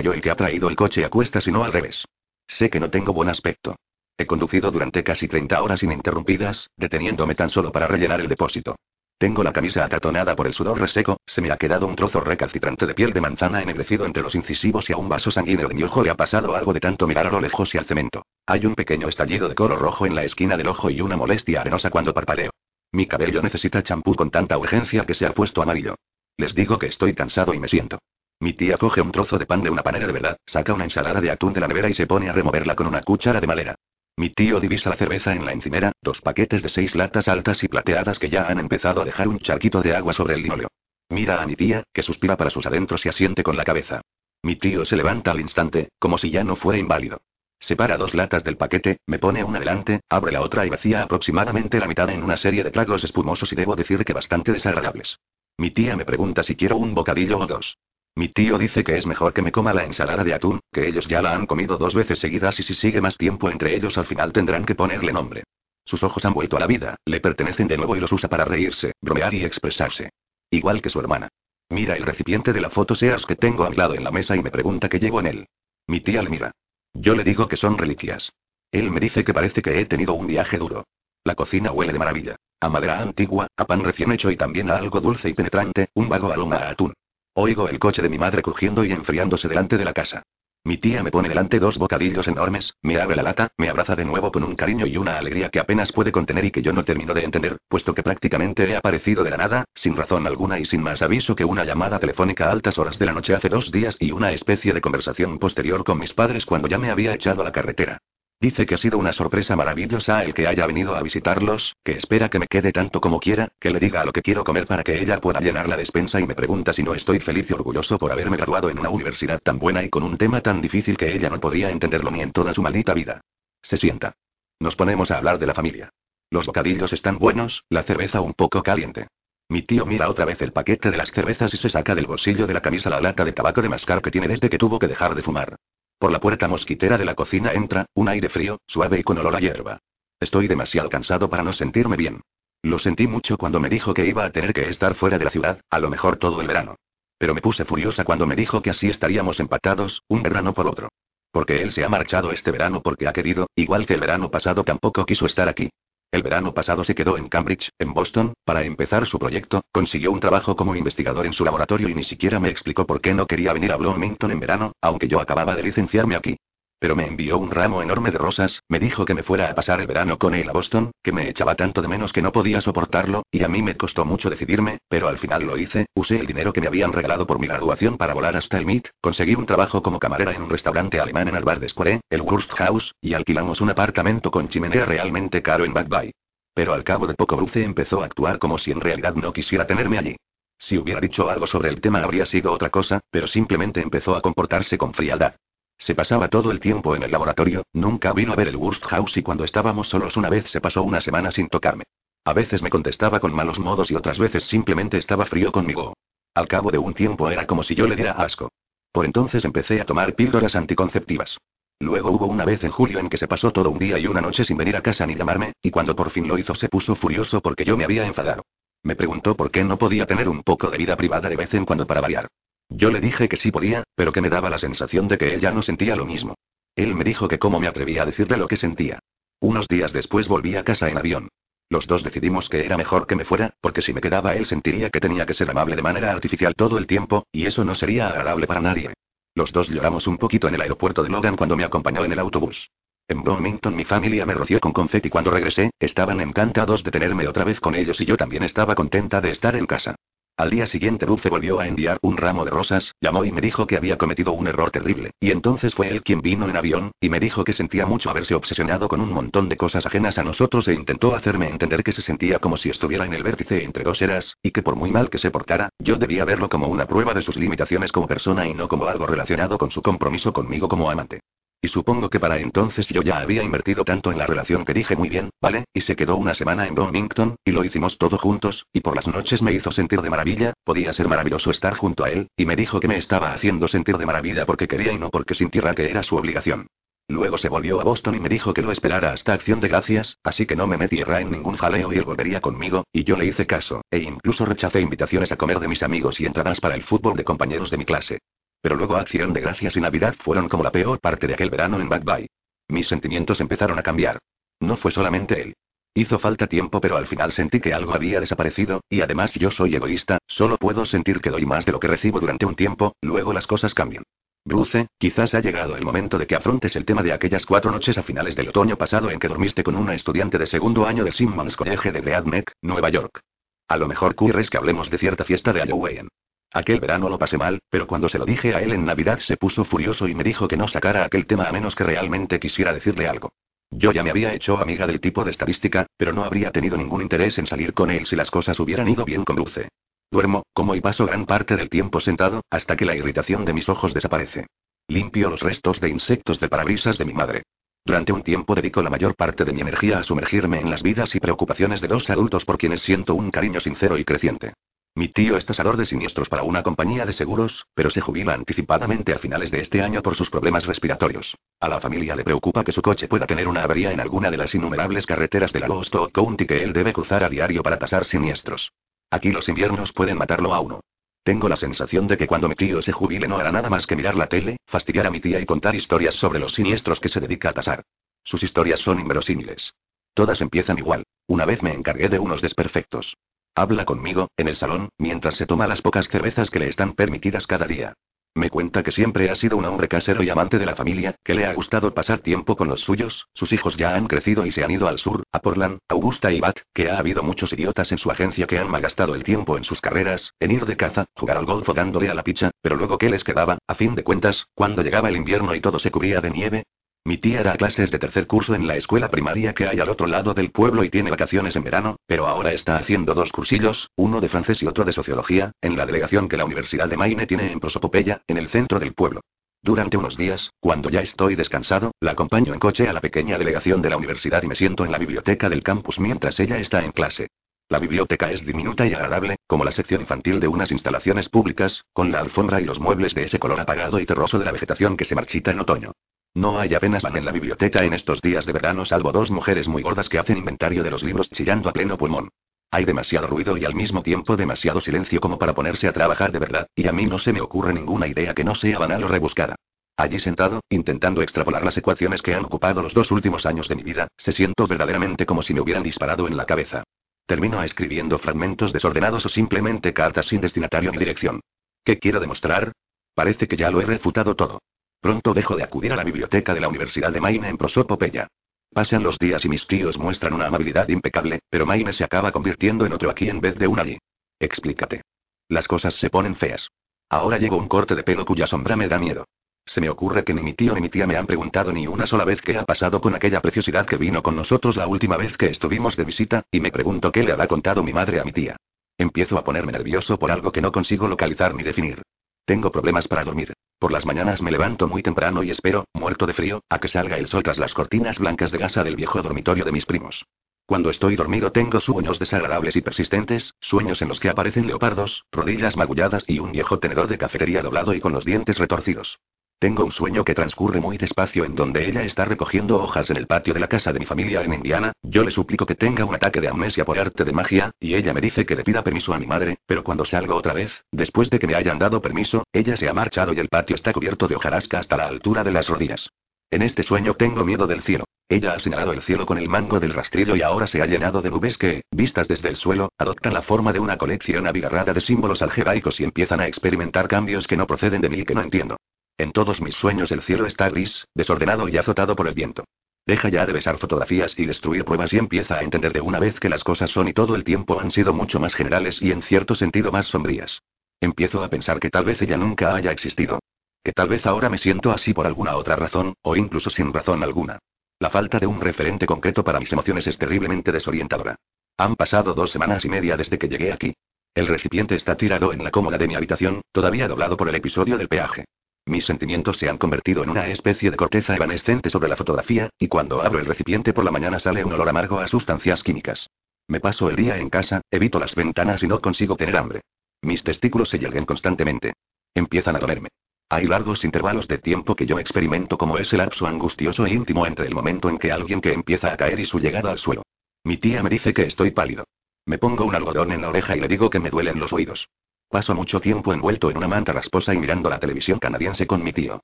[0.00, 2.06] yo el que ha traído el coche a cuestas y no al revés.
[2.48, 3.76] Sé que no tengo buen aspecto.
[4.16, 8.76] He conducido durante casi 30 horas ininterrumpidas, deteniéndome tan solo para rellenar el depósito.
[9.22, 12.88] Tengo la camisa acartonada por el sudor reseco, se me ha quedado un trozo recalcitrante
[12.88, 15.84] de piel de manzana ennegrecido entre los incisivos y a un vaso sanguíneo de mi
[15.84, 18.26] ojo le ha pasado algo de tanto mirar a lo lejos y al cemento.
[18.46, 21.60] Hay un pequeño estallido de color rojo en la esquina del ojo y una molestia
[21.60, 22.50] arenosa cuando parpadeo.
[22.90, 25.94] Mi cabello necesita champú con tanta urgencia que se ha puesto amarillo.
[26.36, 28.00] Les digo que estoy cansado y me siento.
[28.40, 31.20] Mi tía coge un trozo de pan de una panera de verdad, saca una ensalada
[31.20, 33.76] de atún de la nevera y se pone a removerla con una cuchara de madera.
[34.16, 37.68] Mi tío divisa la cerveza en la encimera, dos paquetes de seis latas altas y
[37.68, 40.68] plateadas que ya han empezado a dejar un charquito de agua sobre el linóleo.
[41.08, 44.02] Mira a mi tía, que suspira para sus adentros y asiente con la cabeza.
[44.42, 47.22] Mi tío se levanta al instante, como si ya no fuera inválido.
[47.58, 51.78] Separa dos latas del paquete, me pone una delante, abre la otra y vacía aproximadamente
[51.78, 55.20] la mitad en una serie de tragos espumosos y debo decir que bastante desagradables.
[55.56, 57.78] Mi tía me pregunta si quiero un bocadillo o dos.
[58.14, 61.08] Mi tío dice que es mejor que me coma la ensalada de atún, que ellos
[61.08, 64.04] ya la han comido dos veces seguidas y si sigue más tiempo entre ellos al
[64.04, 65.44] final tendrán que ponerle nombre.
[65.84, 68.44] Sus ojos han vuelto a la vida, le pertenecen de nuevo y los usa para
[68.44, 70.10] reírse, bromear y expresarse.
[70.50, 71.28] Igual que su hermana.
[71.70, 74.50] Mira el recipiente de la foto Sears que tengo anclado en la mesa y me
[74.50, 75.48] pregunta qué llevo en él.
[75.86, 76.52] Mi tía le mira.
[76.92, 78.30] Yo le digo que son reliquias.
[78.70, 80.84] Él me dice que parece que he tenido un viaje duro.
[81.24, 82.36] La cocina huele de maravilla.
[82.60, 86.08] A madera antigua, a pan recién hecho y también a algo dulce y penetrante, un
[86.08, 86.92] vago aroma a atún.
[87.34, 90.22] Oigo el coche de mi madre crujiendo y enfriándose delante de la casa.
[90.64, 94.04] Mi tía me pone delante dos bocadillos enormes, me abre la lata, me abraza de
[94.04, 96.84] nuevo con un cariño y una alegría que apenas puede contener y que yo no
[96.84, 100.66] termino de entender, puesto que prácticamente he aparecido de la nada, sin razón alguna y
[100.66, 103.72] sin más aviso que una llamada telefónica a altas horas de la noche hace dos
[103.72, 107.40] días y una especie de conversación posterior con mis padres cuando ya me había echado
[107.40, 107.98] a la carretera.
[108.42, 112.28] Dice que ha sido una sorpresa maravillosa el que haya venido a visitarlos, que espera
[112.28, 115.00] que me quede tanto como quiera, que le diga lo que quiero comer para que
[115.00, 118.10] ella pueda llenar la despensa y me pregunta si no estoy feliz y orgulloso por
[118.10, 121.30] haberme graduado en una universidad tan buena y con un tema tan difícil que ella
[121.30, 123.20] no podía entenderlo ni en toda su maldita vida.
[123.62, 124.16] Se sienta.
[124.58, 125.90] Nos ponemos a hablar de la familia.
[126.28, 129.06] Los bocadillos están buenos, la cerveza un poco caliente.
[129.50, 132.48] Mi tío mira otra vez el paquete de las cervezas y se saca del bolsillo
[132.48, 134.88] de la camisa la lata de tabaco de mascar que tiene desde que tuvo que
[134.88, 135.54] dejar de fumar.
[136.02, 139.36] Por la puerta mosquitera de la cocina entra, un aire frío, suave y con olor
[139.36, 139.78] a hierba.
[140.18, 142.22] Estoy demasiado cansado para no sentirme bien.
[142.60, 145.30] Lo sentí mucho cuando me dijo que iba a tener que estar fuera de la
[145.30, 146.74] ciudad, a lo mejor todo el verano.
[147.18, 150.88] Pero me puse furiosa cuando me dijo que así estaríamos empatados, un verano por otro.
[151.30, 154.64] Porque él se ha marchado este verano porque ha querido, igual que el verano pasado
[154.64, 155.70] tampoco quiso estar aquí.
[156.12, 160.20] El verano pasado se quedó en Cambridge, en Boston, para empezar su proyecto, consiguió un
[160.20, 163.54] trabajo como investigador en su laboratorio y ni siquiera me explicó por qué no quería
[163.54, 166.36] venir a Bloomington en verano, aunque yo acababa de licenciarme aquí.
[166.82, 169.80] Pero me envió un ramo enorme de rosas, me dijo que me fuera a pasar
[169.80, 172.60] el verano con él a Boston, que me echaba tanto de menos que no podía
[172.60, 176.26] soportarlo, y a mí me costó mucho decidirme, pero al final lo hice, usé el
[176.26, 179.46] dinero que me habían regalado por mi graduación para volar hasta el MIT, conseguí un
[179.46, 183.60] trabajo como camarera en un restaurante alemán en Albard Square, el Wurst House, y alquilamos
[183.60, 186.10] un apartamento con chimenea realmente caro en Bad Bay.
[186.52, 189.68] Pero al cabo de poco Bruce empezó a actuar como si en realidad no quisiera
[189.68, 190.16] tenerme allí.
[190.58, 194.20] Si hubiera dicho algo sobre el tema habría sido otra cosa, pero simplemente empezó a
[194.20, 195.36] comportarse con frialdad.
[195.82, 199.16] Se pasaba todo el tiempo en el laboratorio, nunca vino a ver el Wurst House
[199.16, 201.82] y cuando estábamos solos una vez se pasó una semana sin tocarme.
[202.24, 205.94] A veces me contestaba con malos modos y otras veces simplemente estaba frío conmigo.
[206.34, 208.48] Al cabo de un tiempo era como si yo le diera asco.
[208.92, 211.36] Por entonces empecé a tomar píldoras anticonceptivas.
[211.80, 214.20] Luego hubo una vez en julio en que se pasó todo un día y una
[214.20, 216.94] noche sin venir a casa ni llamarme, y cuando por fin lo hizo se puso
[216.94, 218.44] furioso porque yo me había enfadado.
[218.84, 221.64] Me preguntó por qué no podía tener un poco de vida privada de vez en
[221.64, 222.28] cuando para variar.
[222.68, 225.50] Yo le dije que sí podía, pero que me daba la sensación de que ella
[225.50, 226.34] no sentía lo mismo.
[226.74, 228.98] Él me dijo que cómo me atrevía a decirle lo que sentía.
[229.40, 231.28] Unos días después volví a casa en avión.
[231.68, 234.90] Los dos decidimos que era mejor que me fuera, porque si me quedaba él sentiría
[234.90, 238.08] que tenía que ser amable de manera artificial todo el tiempo, y eso no sería
[238.08, 238.92] agradable para nadie.
[239.34, 242.18] Los dos lloramos un poquito en el aeropuerto de Logan cuando me acompañó en el
[242.18, 242.68] autobús.
[243.08, 247.44] En Bloomington mi familia me roció con confeti cuando regresé, estaban encantados de tenerme otra
[247.44, 249.96] vez con ellos y yo también estaba contenta de estar en casa.
[250.38, 253.66] Al día siguiente Dulce volvió a enviar un ramo de rosas, llamó y me dijo
[253.66, 257.10] que había cometido un error terrible, y entonces fue él quien vino en avión, y
[257.10, 260.66] me dijo que sentía mucho haberse obsesionado con un montón de cosas ajenas a nosotros
[260.68, 264.00] e intentó hacerme entender que se sentía como si estuviera en el vértice entre dos
[264.00, 267.12] eras, y que por muy mal que se portara, yo debía verlo como una prueba
[267.12, 270.90] de sus limitaciones como persona y no como algo relacionado con su compromiso conmigo como
[270.90, 271.20] amante.
[271.64, 274.96] Y supongo que para entonces yo ya había invertido tanto en la relación que dije
[274.96, 275.64] muy bien, ¿vale?
[275.72, 279.06] Y se quedó una semana en Bloomington, y lo hicimos todo juntos, y por las
[279.06, 282.56] noches me hizo sentir de maravilla, podía ser maravilloso estar junto a él, y me
[282.56, 285.88] dijo que me estaba haciendo sentir de maravilla porque quería y no porque sintiera que
[285.88, 286.66] era su obligación.
[287.06, 290.18] Luego se volvió a Boston y me dijo que lo esperara hasta acción de gracias,
[290.24, 293.26] así que no me metiera en ningún jaleo y él volvería conmigo, y yo le
[293.26, 296.82] hice caso, e incluso rechacé invitaciones a comer de mis amigos y entradas para el
[296.82, 298.18] fútbol de compañeros de mi clase.
[298.62, 301.80] Pero luego Acción de Gracias y Navidad fueron como la peor parte de aquel verano
[301.80, 302.26] en Back Bay.
[302.68, 304.18] Mis sentimientos empezaron a cambiar.
[304.60, 305.54] No fue solamente él.
[305.94, 309.74] Hizo falta tiempo, pero al final sentí que algo había desaparecido, y además yo soy
[309.74, 313.34] egoísta, solo puedo sentir que doy más de lo que recibo durante un tiempo, luego
[313.34, 314.04] las cosas cambian.
[314.44, 317.98] Bruce, quizás ha llegado el momento de que afrontes el tema de aquellas cuatro noches
[317.98, 321.12] a finales del otoño pasado en que dormiste con una estudiante de segundo año de
[321.12, 322.24] Simmons College de Great
[322.62, 323.20] Nueva York.
[323.68, 326.08] A lo mejor quieres que hablemos de cierta fiesta de Halloween.
[326.54, 329.38] Aquel verano lo pasé mal, pero cuando se lo dije a él en Navidad se
[329.38, 332.74] puso furioso y me dijo que no sacara aquel tema a menos que realmente quisiera
[332.74, 333.32] decirle algo.
[333.70, 337.00] Yo ya me había hecho amiga del tipo de estadística, pero no habría tenido ningún
[337.00, 339.68] interés en salir con él si las cosas hubieran ido bien con Dulce.
[340.10, 343.70] Duermo, como y paso gran parte del tiempo sentado, hasta que la irritación de mis
[343.70, 344.46] ojos desaparece.
[344.88, 347.44] Limpio los restos de insectos de parabrisas de mi madre.
[347.82, 351.14] Durante un tiempo dedico la mayor parte de mi energía a sumergirme en las vidas
[351.14, 354.52] y preocupaciones de dos adultos por quienes siento un cariño sincero y creciente.
[354.94, 359.14] Mi tío es tasador de siniestros para una compañía de seguros, pero se jubila anticipadamente
[359.14, 361.34] a finales de este año por sus problemas respiratorios.
[361.60, 364.36] A la familia le preocupa que su coche pueda tener una avería en alguna de
[364.36, 368.04] las innumerables carreteras de la Ghost County que él debe cruzar a diario para tasar
[368.04, 368.70] siniestros.
[369.10, 370.80] Aquí los inviernos pueden matarlo a uno.
[371.22, 373.96] Tengo la sensación de que cuando mi tío se jubile no hará nada más que
[373.96, 377.20] mirar la tele, fastidiar a mi tía y contar historias sobre los siniestros que se
[377.20, 377.82] dedica a tasar.
[378.24, 379.72] Sus historias son inverosímiles.
[380.12, 381.04] Todas empiezan igual.
[381.28, 383.16] Una vez me encargué de unos desperfectos.
[383.54, 387.46] Habla conmigo, en el salón, mientras se toma las pocas cervezas que le están permitidas
[387.46, 387.92] cada día.
[388.34, 391.34] Me cuenta que siempre ha sido un hombre casero y amante de la familia, que
[391.34, 394.64] le ha gustado pasar tiempo con los suyos, sus hijos ya han crecido y se
[394.64, 397.98] han ido al sur, a Portland, Augusta y Bat, que ha habido muchos idiotas en
[397.98, 401.36] su agencia que han malgastado el tiempo en sus carreras, en ir de caza, jugar
[401.36, 404.02] al golf o dándole a la picha, pero luego ¿qué les quedaba, a fin de
[404.02, 406.64] cuentas, cuando llegaba el invierno y todo se cubría de nieve?
[407.04, 410.06] Mi tía da clases de tercer curso en la escuela primaria que hay al otro
[410.06, 414.20] lado del pueblo y tiene vacaciones en verano, pero ahora está haciendo dos cursillos, uno
[414.20, 417.50] de francés y otro de sociología, en la delegación que la Universidad de Maine tiene
[417.50, 419.20] en Prosopopeya, en el centro del pueblo.
[419.62, 423.82] Durante unos días, cuando ya estoy descansado, la acompaño en coche a la pequeña delegación
[423.82, 426.92] de la universidad y me siento en la biblioteca del campus mientras ella está en
[426.92, 427.26] clase.
[427.68, 432.12] La biblioteca es diminuta y agradable, como la sección infantil de unas instalaciones públicas, con
[432.12, 435.04] la alfombra y los muebles de ese color apagado y terroso de la vegetación que
[435.04, 435.92] se marchita en otoño.
[436.34, 439.68] No hay apenas van en la biblioteca en estos días de verano salvo dos mujeres
[439.68, 442.30] muy gordas que hacen inventario de los libros chillando a pleno pulmón.
[442.70, 446.38] Hay demasiado ruido y al mismo tiempo demasiado silencio como para ponerse a trabajar de
[446.38, 449.08] verdad, y a mí no se me ocurre ninguna idea que no sea banal o
[449.08, 449.56] rebuscada.
[449.94, 453.82] Allí sentado, intentando extrapolar las ecuaciones que han ocupado los dos últimos años de mi
[453.82, 456.82] vida, se siento verdaderamente como si me hubieran disparado en la cabeza.
[457.26, 461.40] Termino escribiendo fragmentos desordenados o simplemente cartas sin destinatario ni dirección.
[461.84, 462.72] ¿Qué quiero demostrar?
[463.14, 464.60] Parece que ya lo he refutado todo.
[465.02, 468.28] Pronto dejo de acudir a la biblioteca de la Universidad de Maine en Prosopopeya.
[468.72, 472.86] Pasan los días y mis tíos muestran una amabilidad impecable, pero Maine se acaba convirtiendo
[472.86, 473.98] en otro aquí en vez de un allí.
[474.38, 475.02] Explícate.
[475.48, 476.68] Las cosas se ponen feas.
[477.10, 479.24] Ahora llevo un corte de pelo cuya sombra me da miedo.
[479.66, 482.06] Se me ocurre que ni mi tío ni mi tía me han preguntado ni una
[482.06, 485.36] sola vez qué ha pasado con aquella preciosidad que vino con nosotros la última vez
[485.36, 488.30] que estuvimos de visita, y me pregunto qué le habrá contado mi madre a mi
[488.30, 488.54] tía.
[488.96, 492.02] Empiezo a ponerme nervioso por algo que no consigo localizar ni definir.
[492.44, 493.52] Tengo problemas para dormir.
[493.78, 497.16] Por las mañanas me levanto muy temprano y espero, muerto de frío, a que salga
[497.16, 500.24] el sol tras las cortinas blancas de gasa del viejo dormitorio de mis primos.
[500.66, 505.76] Cuando estoy dormido tengo sueños desagradables y persistentes, sueños en los que aparecen leopardos, rodillas
[505.76, 509.18] magulladas y un viejo tenedor de cafetería doblado y con los dientes retorcidos.
[509.62, 513.28] Tengo un sueño que transcurre muy despacio en donde ella está recogiendo hojas en el
[513.28, 516.16] patio de la casa de mi familia en Indiana, yo le suplico que tenga un
[516.16, 519.14] ataque de amnesia por arte de magia, y ella me dice que le pida permiso
[519.14, 522.42] a mi madre, pero cuando salgo otra vez, después de que me hayan dado permiso,
[522.52, 525.52] ella se ha marchado y el patio está cubierto de hojarasca hasta la altura de
[525.52, 526.10] las rodillas.
[526.50, 528.04] En este sueño tengo miedo del cielo.
[528.28, 531.22] Ella ha señalado el cielo con el mango del rastrillo y ahora se ha llenado
[531.22, 535.00] de nubes que, vistas desde el suelo, adoptan la forma de una colección abigarrada de
[535.00, 538.42] símbolos algebraicos y empiezan a experimentar cambios que no proceden de mí y que no
[538.42, 538.76] entiendo.
[539.22, 542.64] En todos mis sueños el cielo está gris, desordenado y azotado por el viento.
[543.06, 546.40] Deja ya de besar fotografías y destruir pruebas y empieza a entender de una vez
[546.40, 549.22] que las cosas son y todo el tiempo han sido mucho más generales y en
[549.22, 550.60] cierto sentido más sombrías.
[551.00, 553.38] Empiezo a pensar que tal vez ella nunca haya existido.
[553.84, 557.22] Que tal vez ahora me siento así por alguna otra razón, o incluso sin razón
[557.22, 557.60] alguna.
[558.00, 561.36] La falta de un referente concreto para mis emociones es terriblemente desorientadora.
[561.78, 563.94] Han pasado dos semanas y media desde que llegué aquí.
[564.34, 567.96] El recipiente está tirado en la cómoda de mi habitación, todavía doblado por el episodio
[567.96, 568.46] del peaje.
[568.86, 572.88] Mis sentimientos se han convertido en una especie de corteza evanescente sobre la fotografía, y
[572.88, 576.28] cuando abro el recipiente por la mañana sale un olor amargo a sustancias químicas.
[576.68, 579.82] Me paso el día en casa, evito las ventanas y no consigo tener hambre.
[580.22, 581.92] Mis testículos se hierguen constantemente.
[582.34, 583.08] Empiezan a dolerme.
[583.48, 587.66] Hay largos intervalos de tiempo que yo experimento como ese lapso angustioso e íntimo entre
[587.66, 590.22] el momento en que alguien que empieza a caer y su llegada al suelo.
[590.64, 592.04] Mi tía me dice que estoy pálido.
[592.46, 595.08] Me pongo un algodón en la oreja y le digo que me duelen los oídos.
[595.52, 599.12] Paso mucho tiempo envuelto en una manta rasposa y mirando la televisión canadiense con mi
[599.12, 599.42] tío.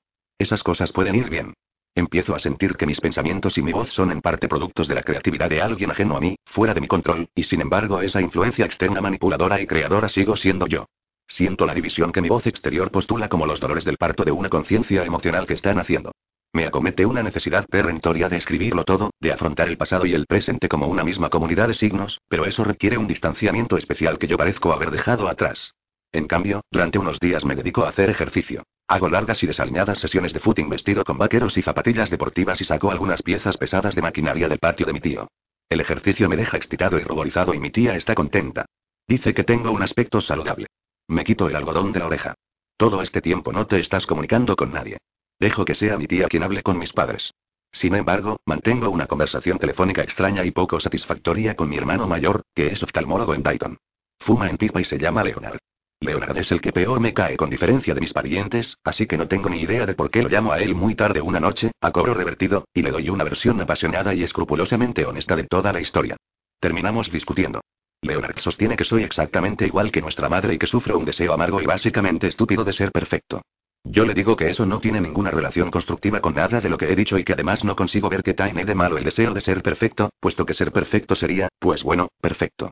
[0.39, 1.53] Esas cosas pueden ir bien.
[1.93, 5.03] Empiezo a sentir que mis pensamientos y mi voz son en parte productos de la
[5.03, 8.65] creatividad de alguien ajeno a mí, fuera de mi control, y sin embargo esa influencia
[8.65, 10.87] externa manipuladora y creadora sigo siendo yo.
[11.27, 14.49] Siento la división que mi voz exterior postula como los dolores del parto de una
[14.49, 16.11] conciencia emocional que está naciendo.
[16.53, 20.69] Me acomete una necesidad perentoria de escribirlo todo, de afrontar el pasado y el presente
[20.69, 24.73] como una misma comunidad de signos, pero eso requiere un distanciamiento especial que yo parezco
[24.73, 25.75] haber dejado atrás.
[26.11, 28.63] En cambio, durante unos días me dedico a hacer ejercicio.
[28.87, 32.89] Hago largas y desaliñadas sesiones de footing vestido con vaqueros y zapatillas deportivas y saco
[32.89, 35.27] algunas piezas pesadas de maquinaria del patio de mi tío.
[35.69, 38.65] El ejercicio me deja excitado y ruborizado y mi tía está contenta.
[39.07, 40.65] Dice que tengo un aspecto saludable.
[41.07, 42.33] Me quito el algodón de la oreja.
[42.75, 44.97] Todo este tiempo no te estás comunicando con nadie.
[45.39, 47.31] Dejo que sea mi tía quien hable con mis padres.
[47.71, 52.67] Sin embargo, mantengo una conversación telefónica extraña y poco satisfactoria con mi hermano mayor, que
[52.67, 53.77] es oftalmólogo en Dayton.
[54.19, 55.59] Fuma en pipa y se llama Leonard.
[56.01, 59.27] Leonard es el que peor me cae con diferencia de mis parientes, así que no
[59.27, 61.91] tengo ni idea de por qué lo llamo a él muy tarde una noche, a
[61.91, 66.15] cobro revertido, y le doy una versión apasionada y escrupulosamente honesta de toda la historia.
[66.61, 67.59] Terminamos discutiendo.
[68.01, 71.61] Leonard sostiene que soy exactamente igual que nuestra madre y que sufro un deseo amargo
[71.61, 73.41] y básicamente estúpido de ser perfecto.
[73.83, 76.91] Yo le digo que eso no tiene ninguna relación constructiva con nada de lo que
[76.91, 79.41] he dicho y que además no consigo ver qué tiene de malo el deseo de
[79.41, 82.71] ser perfecto, puesto que ser perfecto sería, pues bueno, perfecto.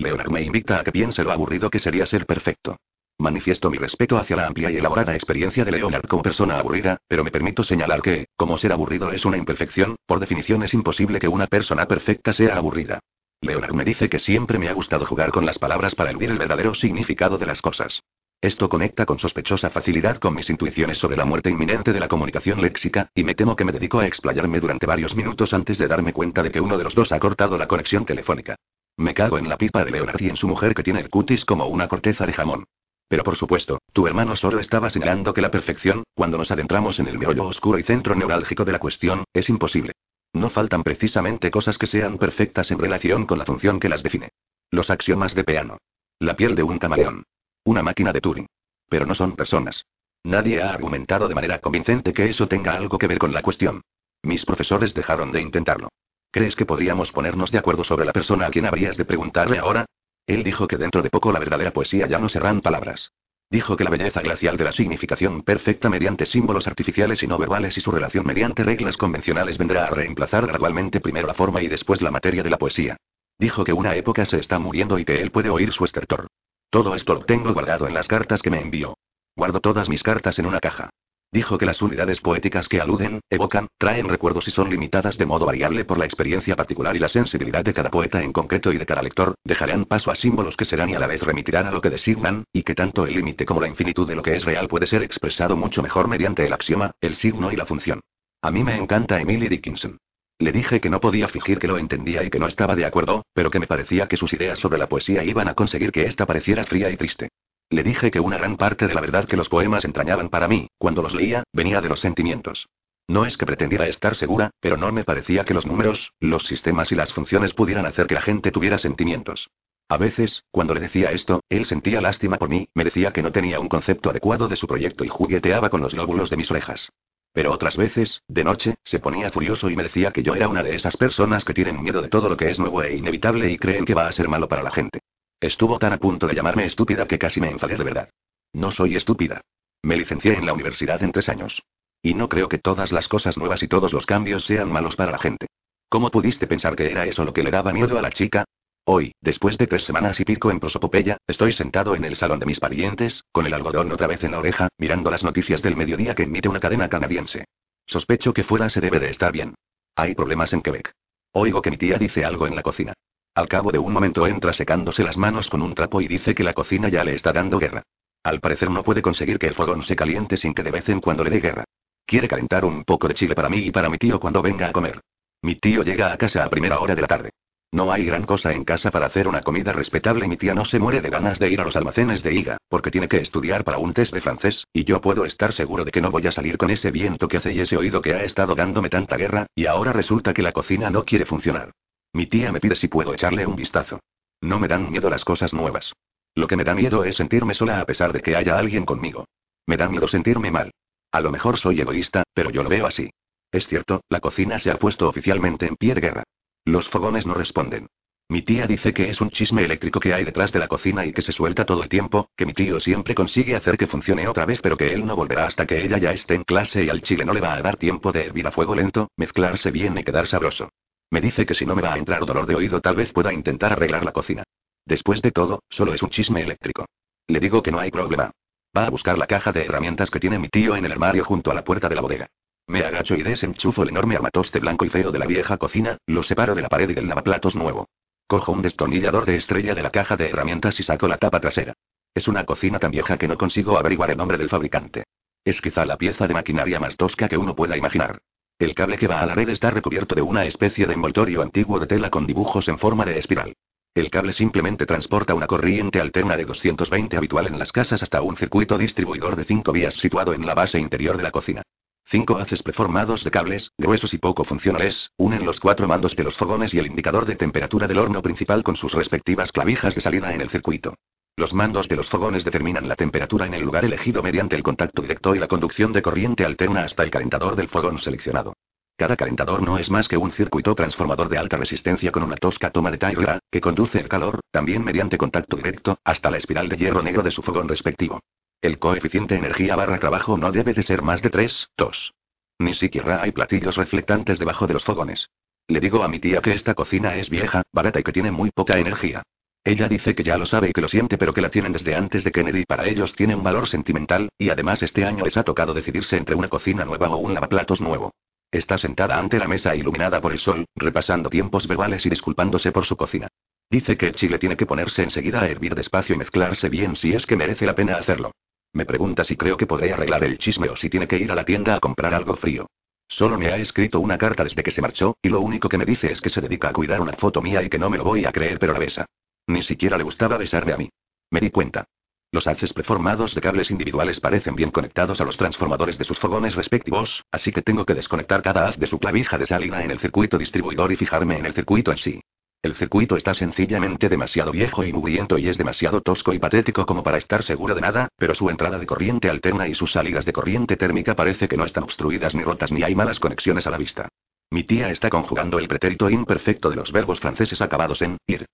[0.00, 2.76] Leonard me invita a que piense lo aburrido que sería ser perfecto.
[3.18, 7.24] Manifiesto mi respeto hacia la amplia y elaborada experiencia de Leonard como persona aburrida, pero
[7.24, 11.26] me permito señalar que, como ser aburrido es una imperfección, por definición es imposible que
[11.26, 13.00] una persona perfecta sea aburrida.
[13.40, 16.38] Leonard me dice que siempre me ha gustado jugar con las palabras para eludir el
[16.38, 18.00] verdadero significado de las cosas.
[18.40, 22.62] Esto conecta con sospechosa facilidad con mis intuiciones sobre la muerte inminente de la comunicación
[22.62, 26.12] léxica, y me temo que me dedico a explayarme durante varios minutos antes de darme
[26.12, 28.54] cuenta de que uno de los dos ha cortado la conexión telefónica.
[28.98, 31.44] Me cago en la pipa de Leonard y en su mujer que tiene el cutis
[31.44, 32.64] como una corteza de jamón.
[33.06, 37.06] Pero por supuesto, tu hermano solo estaba señalando que la perfección, cuando nos adentramos en
[37.06, 39.92] el meollo oscuro y centro neurálgico de la cuestión, es imposible.
[40.32, 44.30] No faltan precisamente cosas que sean perfectas en relación con la función que las define.
[44.72, 45.78] Los axiomas de Peano.
[46.18, 47.22] La piel de un camaleón.
[47.64, 48.48] Una máquina de Turing.
[48.88, 49.86] Pero no son personas.
[50.24, 53.80] Nadie ha argumentado de manera convincente que eso tenga algo que ver con la cuestión.
[54.24, 55.88] Mis profesores dejaron de intentarlo.
[56.30, 59.86] ¿Crees que podríamos ponernos de acuerdo sobre la persona a quien habrías de preguntarle ahora?
[60.26, 63.12] Él dijo que dentro de poco la verdadera poesía ya no serán palabras.
[63.50, 67.78] Dijo que la belleza glacial de la significación perfecta mediante símbolos artificiales y no verbales
[67.78, 72.02] y su relación mediante reglas convencionales vendrá a reemplazar gradualmente primero la forma y después
[72.02, 72.98] la materia de la poesía.
[73.38, 76.26] Dijo que una época se está muriendo y que él puede oír su estertor.
[76.68, 78.98] Todo esto lo tengo guardado en las cartas que me envió.
[79.34, 80.90] Guardo todas mis cartas en una caja.
[81.30, 85.44] Dijo que las unidades poéticas que aluden, evocan, traen recuerdos y son limitadas de modo
[85.44, 88.86] variable por la experiencia particular y la sensibilidad de cada poeta en concreto y de
[88.86, 91.82] cada lector, dejarán paso a símbolos que serán y a la vez remitirán a lo
[91.82, 94.68] que designan, y que tanto el límite como la infinitud de lo que es real
[94.68, 98.00] puede ser expresado mucho mejor mediante el axioma, el signo y la función.
[98.40, 99.98] A mí me encanta Emily Dickinson.
[100.38, 103.26] Le dije que no podía fingir que lo entendía y que no estaba de acuerdo,
[103.34, 106.24] pero que me parecía que sus ideas sobre la poesía iban a conseguir que ésta
[106.24, 107.27] pareciera fría y triste.
[107.70, 110.68] Le dije que una gran parte de la verdad que los poemas entrañaban para mí,
[110.78, 112.66] cuando los leía, venía de los sentimientos.
[113.06, 116.92] No es que pretendiera estar segura, pero no me parecía que los números, los sistemas
[116.92, 119.50] y las funciones pudieran hacer que la gente tuviera sentimientos.
[119.90, 123.32] A veces, cuando le decía esto, él sentía lástima por mí, me decía que no
[123.32, 126.90] tenía un concepto adecuado de su proyecto y jugueteaba con los lóbulos de mis orejas.
[127.32, 130.62] Pero otras veces, de noche, se ponía furioso y me decía que yo era una
[130.62, 133.58] de esas personas que tienen miedo de todo lo que es nuevo e inevitable y
[133.58, 135.00] creen que va a ser malo para la gente.
[135.40, 138.10] Estuvo tan a punto de llamarme estúpida que casi me enfadé de verdad.
[138.52, 139.40] No soy estúpida.
[139.82, 141.62] Me licencié en la universidad en tres años.
[142.02, 145.12] Y no creo que todas las cosas nuevas y todos los cambios sean malos para
[145.12, 145.46] la gente.
[145.88, 148.44] ¿Cómo pudiste pensar que era eso lo que le daba miedo a la chica?
[148.84, 152.46] Hoy, después de tres semanas y pico en prosopopeya, estoy sentado en el salón de
[152.46, 156.14] mis parientes, con el algodón otra vez en la oreja, mirando las noticias del mediodía
[156.14, 157.44] que emite una cadena canadiense.
[157.86, 159.54] Sospecho que fuera se debe de estar bien.
[159.94, 160.92] Hay problemas en Quebec.
[161.32, 162.94] Oigo que mi tía dice algo en la cocina.
[163.38, 166.42] Al cabo de un momento entra secándose las manos con un trapo y dice que
[166.42, 167.84] la cocina ya le está dando guerra.
[168.24, 171.00] Al parecer no puede conseguir que el fogón se caliente sin que de vez en
[171.00, 171.62] cuando le dé guerra.
[172.04, 174.72] Quiere calentar un poco de chile para mí y para mi tío cuando venga a
[174.72, 174.98] comer.
[175.42, 177.30] Mi tío llega a casa a primera hora de la tarde.
[177.70, 180.64] No hay gran cosa en casa para hacer una comida respetable y mi tía no
[180.64, 183.62] se muere de ganas de ir a los almacenes de Iga, porque tiene que estudiar
[183.62, 186.32] para un test de francés, y yo puedo estar seguro de que no voy a
[186.32, 189.46] salir con ese viento que hace y ese oído que ha estado dándome tanta guerra,
[189.54, 191.70] y ahora resulta que la cocina no quiere funcionar.
[192.12, 194.00] Mi tía me pide si puedo echarle un vistazo.
[194.40, 195.92] No me dan miedo las cosas nuevas.
[196.34, 199.26] Lo que me da miedo es sentirme sola a pesar de que haya alguien conmigo.
[199.66, 200.70] Me da miedo sentirme mal.
[201.10, 203.10] A lo mejor soy egoísta, pero yo lo veo así.
[203.50, 206.24] Es cierto, la cocina se ha puesto oficialmente en pie de guerra.
[206.64, 207.88] Los fogones no responden.
[208.30, 211.14] Mi tía dice que es un chisme eléctrico que hay detrás de la cocina y
[211.14, 214.44] que se suelta todo el tiempo, que mi tío siempre consigue hacer que funcione otra
[214.44, 217.00] vez pero que él no volverá hasta que ella ya esté en clase y al
[217.00, 220.04] chile no le va a dar tiempo de hervir a fuego lento, mezclarse bien y
[220.04, 220.68] quedar sabroso.
[221.10, 223.32] Me dice que si no me va a entrar dolor de oído tal vez pueda
[223.32, 224.44] intentar arreglar la cocina.
[224.84, 226.86] Después de todo, solo es un chisme eléctrico.
[227.26, 228.30] Le digo que no hay problema.
[228.76, 231.50] Va a buscar la caja de herramientas que tiene mi tío en el armario junto
[231.50, 232.28] a la puerta de la bodega.
[232.66, 236.22] Me agacho y desenchufo el enorme armatoste blanco y feo de la vieja cocina, lo
[236.22, 237.88] separo de la pared y del lavaplatos nuevo.
[238.26, 241.72] Cojo un destornillador de estrella de la caja de herramientas y saco la tapa trasera.
[242.14, 245.04] Es una cocina tan vieja que no consigo averiguar el nombre del fabricante.
[245.44, 248.20] Es quizá la pieza de maquinaria más tosca que uno pueda imaginar.
[248.58, 251.78] El cable que va a la red está recubierto de una especie de envoltorio antiguo
[251.78, 253.54] de tela con dibujos en forma de espiral.
[253.94, 258.36] El cable simplemente transporta una corriente alterna de 220 habitual en las casas hasta un
[258.36, 261.62] circuito distribuidor de cinco vías situado en la base interior de la cocina.
[262.04, 266.36] Cinco haces preformados de cables, gruesos y poco funcionales, unen los cuatro mandos de los
[266.36, 270.34] fogones y el indicador de temperatura del horno principal con sus respectivas clavijas de salida
[270.34, 270.94] en el circuito.
[271.38, 275.02] Los mandos de los fogones determinan la temperatura en el lugar elegido mediante el contacto
[275.02, 278.54] directo y la conducción de corriente alterna hasta el calentador del fogón seleccionado.
[278.96, 282.72] Cada calentador no es más que un circuito transformador de alta resistencia con una tosca
[282.72, 286.76] toma de tierra, que conduce el calor, también mediante contacto directo, hasta la espiral de
[286.76, 288.18] hierro negro de su fogón respectivo.
[288.60, 292.14] El coeficiente energía barra trabajo no debe de ser más de 3, 2.
[292.58, 295.28] Ni siquiera hay platillos reflectantes debajo de los fogones.
[295.68, 298.50] Le digo a mi tía que esta cocina es vieja, barata y que tiene muy
[298.50, 299.22] poca energía.
[299.68, 301.94] Ella dice que ya lo sabe y que lo siente, pero que la tienen desde
[301.94, 302.64] antes de Kennedy.
[302.64, 306.34] Para ellos tiene un valor sentimental, y además este año les ha tocado decidirse entre
[306.34, 308.14] una cocina nueva o un lavaplatos nuevo.
[308.50, 312.86] Está sentada ante la mesa iluminada por el sol, repasando tiempos verbales y disculpándose por
[312.86, 313.28] su cocina.
[313.68, 317.12] Dice que el chile tiene que ponerse enseguida a hervir despacio y mezclarse bien si
[317.12, 318.30] es que merece la pena hacerlo.
[318.72, 321.34] Me pregunta si creo que podré arreglar el chisme o si tiene que ir a
[321.34, 322.68] la tienda a comprar algo frío.
[323.06, 325.84] Solo me ha escrito una carta desde que se marchó, y lo único que me
[325.84, 328.04] dice es que se dedica a cuidar una foto mía y que no me lo
[328.04, 329.04] voy a creer, pero la besa.
[329.48, 330.90] Ni siquiera le gustaba besarme a mí.
[331.30, 331.86] Me di cuenta.
[332.30, 336.54] Los haces preformados de cables individuales parecen bien conectados a los transformadores de sus fogones
[336.54, 339.98] respectivos, así que tengo que desconectar cada haz de su clavija de salida en el
[339.98, 342.20] circuito distribuidor y fijarme en el circuito en sí.
[342.60, 347.02] El circuito está sencillamente demasiado viejo y mugriento y es demasiado tosco y patético como
[347.02, 350.34] para estar seguro de nada, pero su entrada de corriente alterna y sus salidas de
[350.34, 353.78] corriente térmica parece que no están obstruidas ni rotas ni hay malas conexiones a la
[353.78, 354.08] vista.
[354.50, 358.44] Mi tía está conjugando el pretérito imperfecto de los verbos franceses acabados en ir.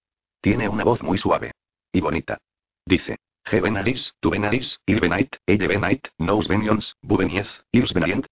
[0.44, 1.52] Tiene una voz muy suave.
[1.90, 2.36] Y bonita.
[2.84, 3.16] Dice.
[3.50, 7.86] He venaris, tu venaris, il venait, elle venait, nous venions, vous veniez, ils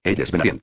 [0.05, 0.61] elles.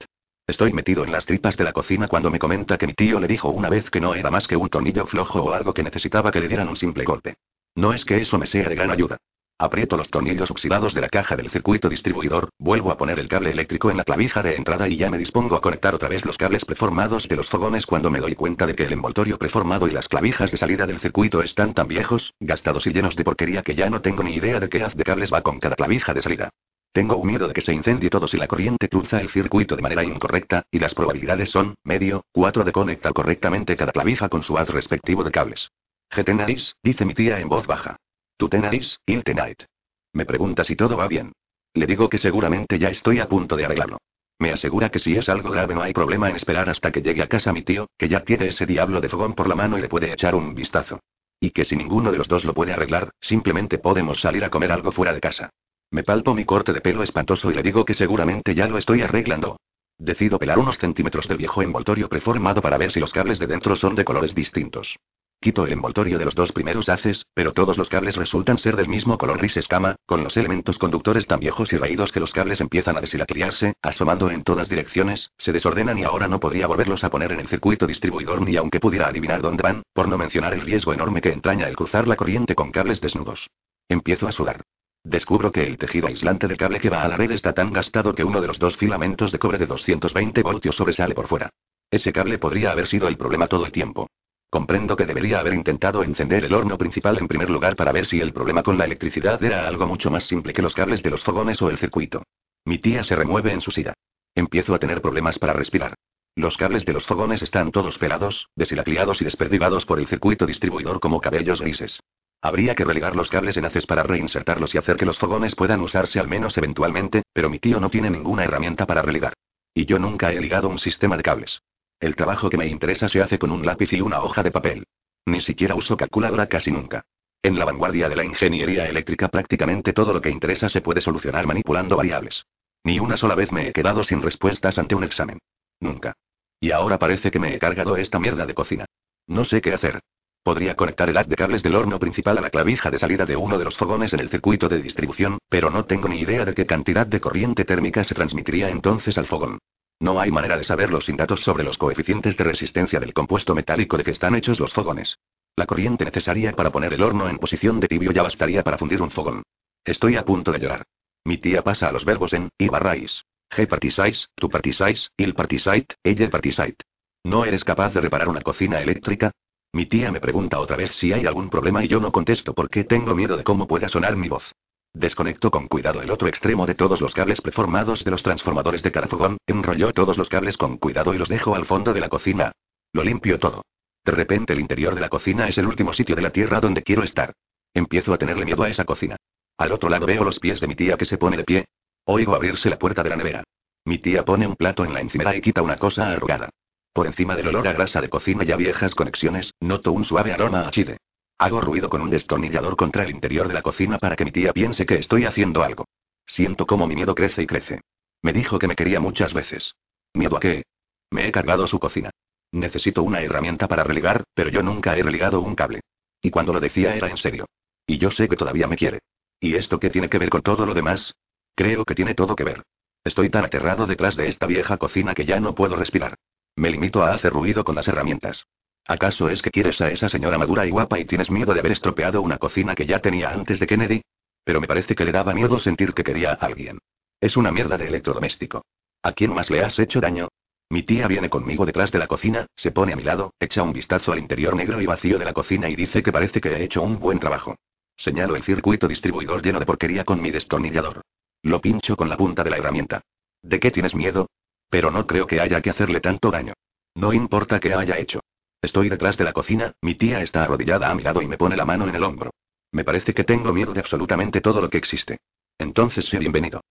[0.48, 3.28] Estoy metido en las tripas de la cocina cuando me comenta que mi tío le
[3.28, 6.32] dijo una vez que no era más que un tornillo flojo o algo que necesitaba
[6.32, 7.38] que le dieran un simple golpe.
[7.74, 9.18] No es que eso me sea de gran ayuda.
[9.62, 13.52] Aprieto los tornillos oxidados de la caja del circuito distribuidor, vuelvo a poner el cable
[13.52, 16.38] eléctrico en la clavija de entrada y ya me dispongo a conectar otra vez los
[16.38, 19.92] cables preformados de los fogones cuando me doy cuenta de que el envoltorio preformado y
[19.92, 23.76] las clavijas de salida del circuito están tan viejos, gastados y llenos de porquería que
[23.76, 26.22] ya no tengo ni idea de qué haz de cables va con cada clavija de
[26.22, 26.50] salida.
[26.94, 29.82] Tengo un miedo de que se incendie todo si la corriente cruza el circuito de
[29.82, 34.58] manera incorrecta, y las probabilidades son, medio, cuatro de conectar correctamente cada clavija con su
[34.58, 35.70] haz respectivo de cables.
[36.10, 37.98] Getenaris, dice mi tía en voz baja.
[38.40, 39.66] ¿Tú tenáis, il tenait?
[40.14, 41.34] Me pregunta si todo va bien.
[41.74, 43.98] Le digo que seguramente ya estoy a punto de arreglarlo.
[44.40, 47.22] Me asegura que si es algo grave no hay problema en esperar hasta que llegue
[47.22, 49.82] a casa mi tío, que ya tiene ese diablo de fogón por la mano y
[49.82, 51.02] le puede echar un vistazo.
[51.42, 54.72] Y que si ninguno de los dos lo puede arreglar, simplemente podemos salir a comer
[54.72, 55.50] algo fuera de casa.
[55.92, 59.02] Me palpo mi corte de pelo espantoso y le digo que seguramente ya lo estoy
[59.02, 59.60] arreglando.
[59.98, 63.76] Decido pelar unos centímetros del viejo envoltorio preformado para ver si los cables de dentro
[63.76, 64.96] son de colores distintos.
[65.42, 68.90] Quito el envoltorio de los dos primeros haces, pero todos los cables resultan ser del
[68.90, 72.60] mismo color gris escama, con los elementos conductores tan viejos y raídos que los cables
[72.60, 77.10] empiezan a deshilacliarse, asomando en todas direcciones, se desordenan y ahora no podría volverlos a
[77.10, 80.60] poner en el circuito distribuidor ni aunque pudiera adivinar dónde van, por no mencionar el
[80.60, 83.48] riesgo enorme que entraña el cruzar la corriente con cables desnudos.
[83.88, 84.60] Empiezo a sudar.
[85.06, 88.14] Descubro que el tejido aislante del cable que va a la red está tan gastado
[88.14, 91.50] que uno de los dos filamentos de cobre de 220 voltios sobresale por fuera.
[91.90, 94.10] Ese cable podría haber sido el problema todo el tiempo.
[94.50, 98.20] Comprendo que debería haber intentado encender el horno principal en primer lugar para ver si
[98.20, 101.24] el problema con la electricidad era algo mucho más simple que los cables de los
[101.24, 102.24] fogones o el circuito.
[102.66, 103.94] Mi tía se remueve en su silla.
[104.34, 105.94] Empiezo a tener problemas para respirar.
[106.36, 111.00] Los cables de los fogones están todos pelados, deshilacliados y desperdigados por el circuito distribuidor
[111.00, 112.00] como cabellos grises.
[112.42, 115.82] Habría que relegar los cables en haces para reinsertarlos y hacer que los fogones puedan
[115.82, 119.34] usarse al menos eventualmente, pero mi tío no tiene ninguna herramienta para relegar.
[119.76, 121.62] Y yo nunca he ligado un sistema de cables.
[122.00, 124.86] El trabajo que me interesa se hace con un lápiz y una hoja de papel.
[125.26, 127.04] Ni siquiera uso calculadora casi nunca.
[127.44, 131.46] En la vanguardia de la ingeniería eléctrica prácticamente todo lo que interesa se puede solucionar
[131.46, 132.46] manipulando variables.
[132.86, 135.40] Ni una sola vez me he quedado sin respuestas ante un examen.
[135.82, 136.14] Nunca.
[136.62, 138.86] Y ahora parece que me he cargado esta mierda de cocina.
[139.28, 140.00] No sé qué hacer.
[140.42, 143.36] Podría conectar el haz de cables del horno principal a la clavija de salida de
[143.36, 146.54] uno de los fogones en el circuito de distribución, pero no tengo ni idea de
[146.54, 149.60] qué cantidad de corriente térmica se transmitiría entonces al fogón.
[150.00, 153.98] No hay manera de saberlo sin datos sobre los coeficientes de resistencia del compuesto metálico
[153.98, 155.18] de que están hechos los fogones.
[155.58, 159.02] La corriente necesaria para poner el horno en posición de tibio ya bastaría para fundir
[159.02, 159.44] un fogón.
[159.84, 160.84] Estoy a punto de llorar.
[161.26, 163.24] Mi tía pasa a los verbos en y barráis.
[163.52, 166.82] G partisais, tu partisais, il partisait, ella partisait.
[167.24, 169.32] ¿No eres capaz de reparar una cocina eléctrica?
[169.74, 172.86] Mi tía me pregunta otra vez si hay algún problema y yo no contesto porque
[172.86, 174.54] tengo miedo de cómo pueda sonar mi voz.
[174.94, 178.92] Desconecto con cuidado el otro extremo de todos los cables preformados de los transformadores de
[178.92, 182.10] cada fogón, enrollo todos los cables con cuidado y los dejo al fondo de la
[182.10, 182.52] cocina.
[182.92, 183.64] Lo limpio todo.
[184.04, 186.82] De repente el interior de la cocina es el último sitio de la tierra donde
[186.82, 187.34] quiero estar.
[187.74, 189.16] Empiezo a tenerle miedo a esa cocina.
[189.58, 191.66] Al otro lado veo los pies de mi tía que se pone de pie.
[192.06, 193.44] Oigo abrirse la puerta de la nevera.
[193.86, 196.50] Mi tía pone un plato en la encimera y quita una cosa arrugada.
[196.94, 200.34] Por encima del olor a grasa de cocina y a viejas conexiones, noto un suave
[200.34, 200.98] aroma a chile.
[201.40, 204.52] Hago ruido con un destornillador contra el interior de la cocina para que mi tía
[204.52, 205.86] piense que estoy haciendo algo.
[206.26, 207.80] Siento cómo mi miedo crece y crece.
[208.22, 209.74] Me dijo que me quería muchas veces.
[210.14, 210.64] ¿Miedo a qué?
[211.12, 212.12] Me he cargado su cocina.
[212.52, 215.80] Necesito una herramienta para religar, pero yo nunca he religado un cable.
[216.22, 217.46] Y cuando lo decía era en serio.
[217.88, 219.00] Y yo sé que todavía me quiere.
[219.40, 221.14] ¿Y esto qué tiene que ver con todo lo demás?
[221.56, 222.64] Creo que tiene todo que ver.
[223.06, 226.16] Estoy tan aterrado detrás de esta vieja cocina que ya no puedo respirar.
[226.58, 228.46] Me limito a hacer ruido con las herramientas.
[228.90, 231.74] ¿Acaso es que quieres a esa señora madura y guapa y tienes miedo de haber
[231.74, 234.02] estropeado una cocina que ya tenía antes de Kennedy?
[234.44, 236.80] Pero me parece que le daba miedo sentir que quería a alguien.
[237.22, 238.66] Es una mierda de electrodoméstico.
[239.04, 240.28] ¿A quién más le has hecho daño?
[240.72, 243.74] Mi tía viene conmigo detrás de la cocina, se pone a mi lado, echa un
[243.74, 246.64] vistazo al interior negro y vacío de la cocina y dice que parece que he
[246.64, 247.58] hecho un buen trabajo.
[247.96, 251.04] Señalo el circuito distribuidor lleno de porquería con mi destornillador.
[251.44, 253.02] Lo pincho con la punta de la herramienta.
[253.44, 254.32] ¿De qué tienes miedo?
[254.68, 256.54] Pero no creo que haya que hacerle tanto daño.
[256.96, 258.22] No importa qué haya hecho.
[258.62, 261.56] Estoy detrás de la cocina, mi tía está arrodillada a mi lado y me pone
[261.56, 262.32] la mano en el hombro.
[262.74, 265.18] Me parece que tengo miedo de absolutamente todo lo que existe.
[265.58, 266.62] Entonces sé bienvenido.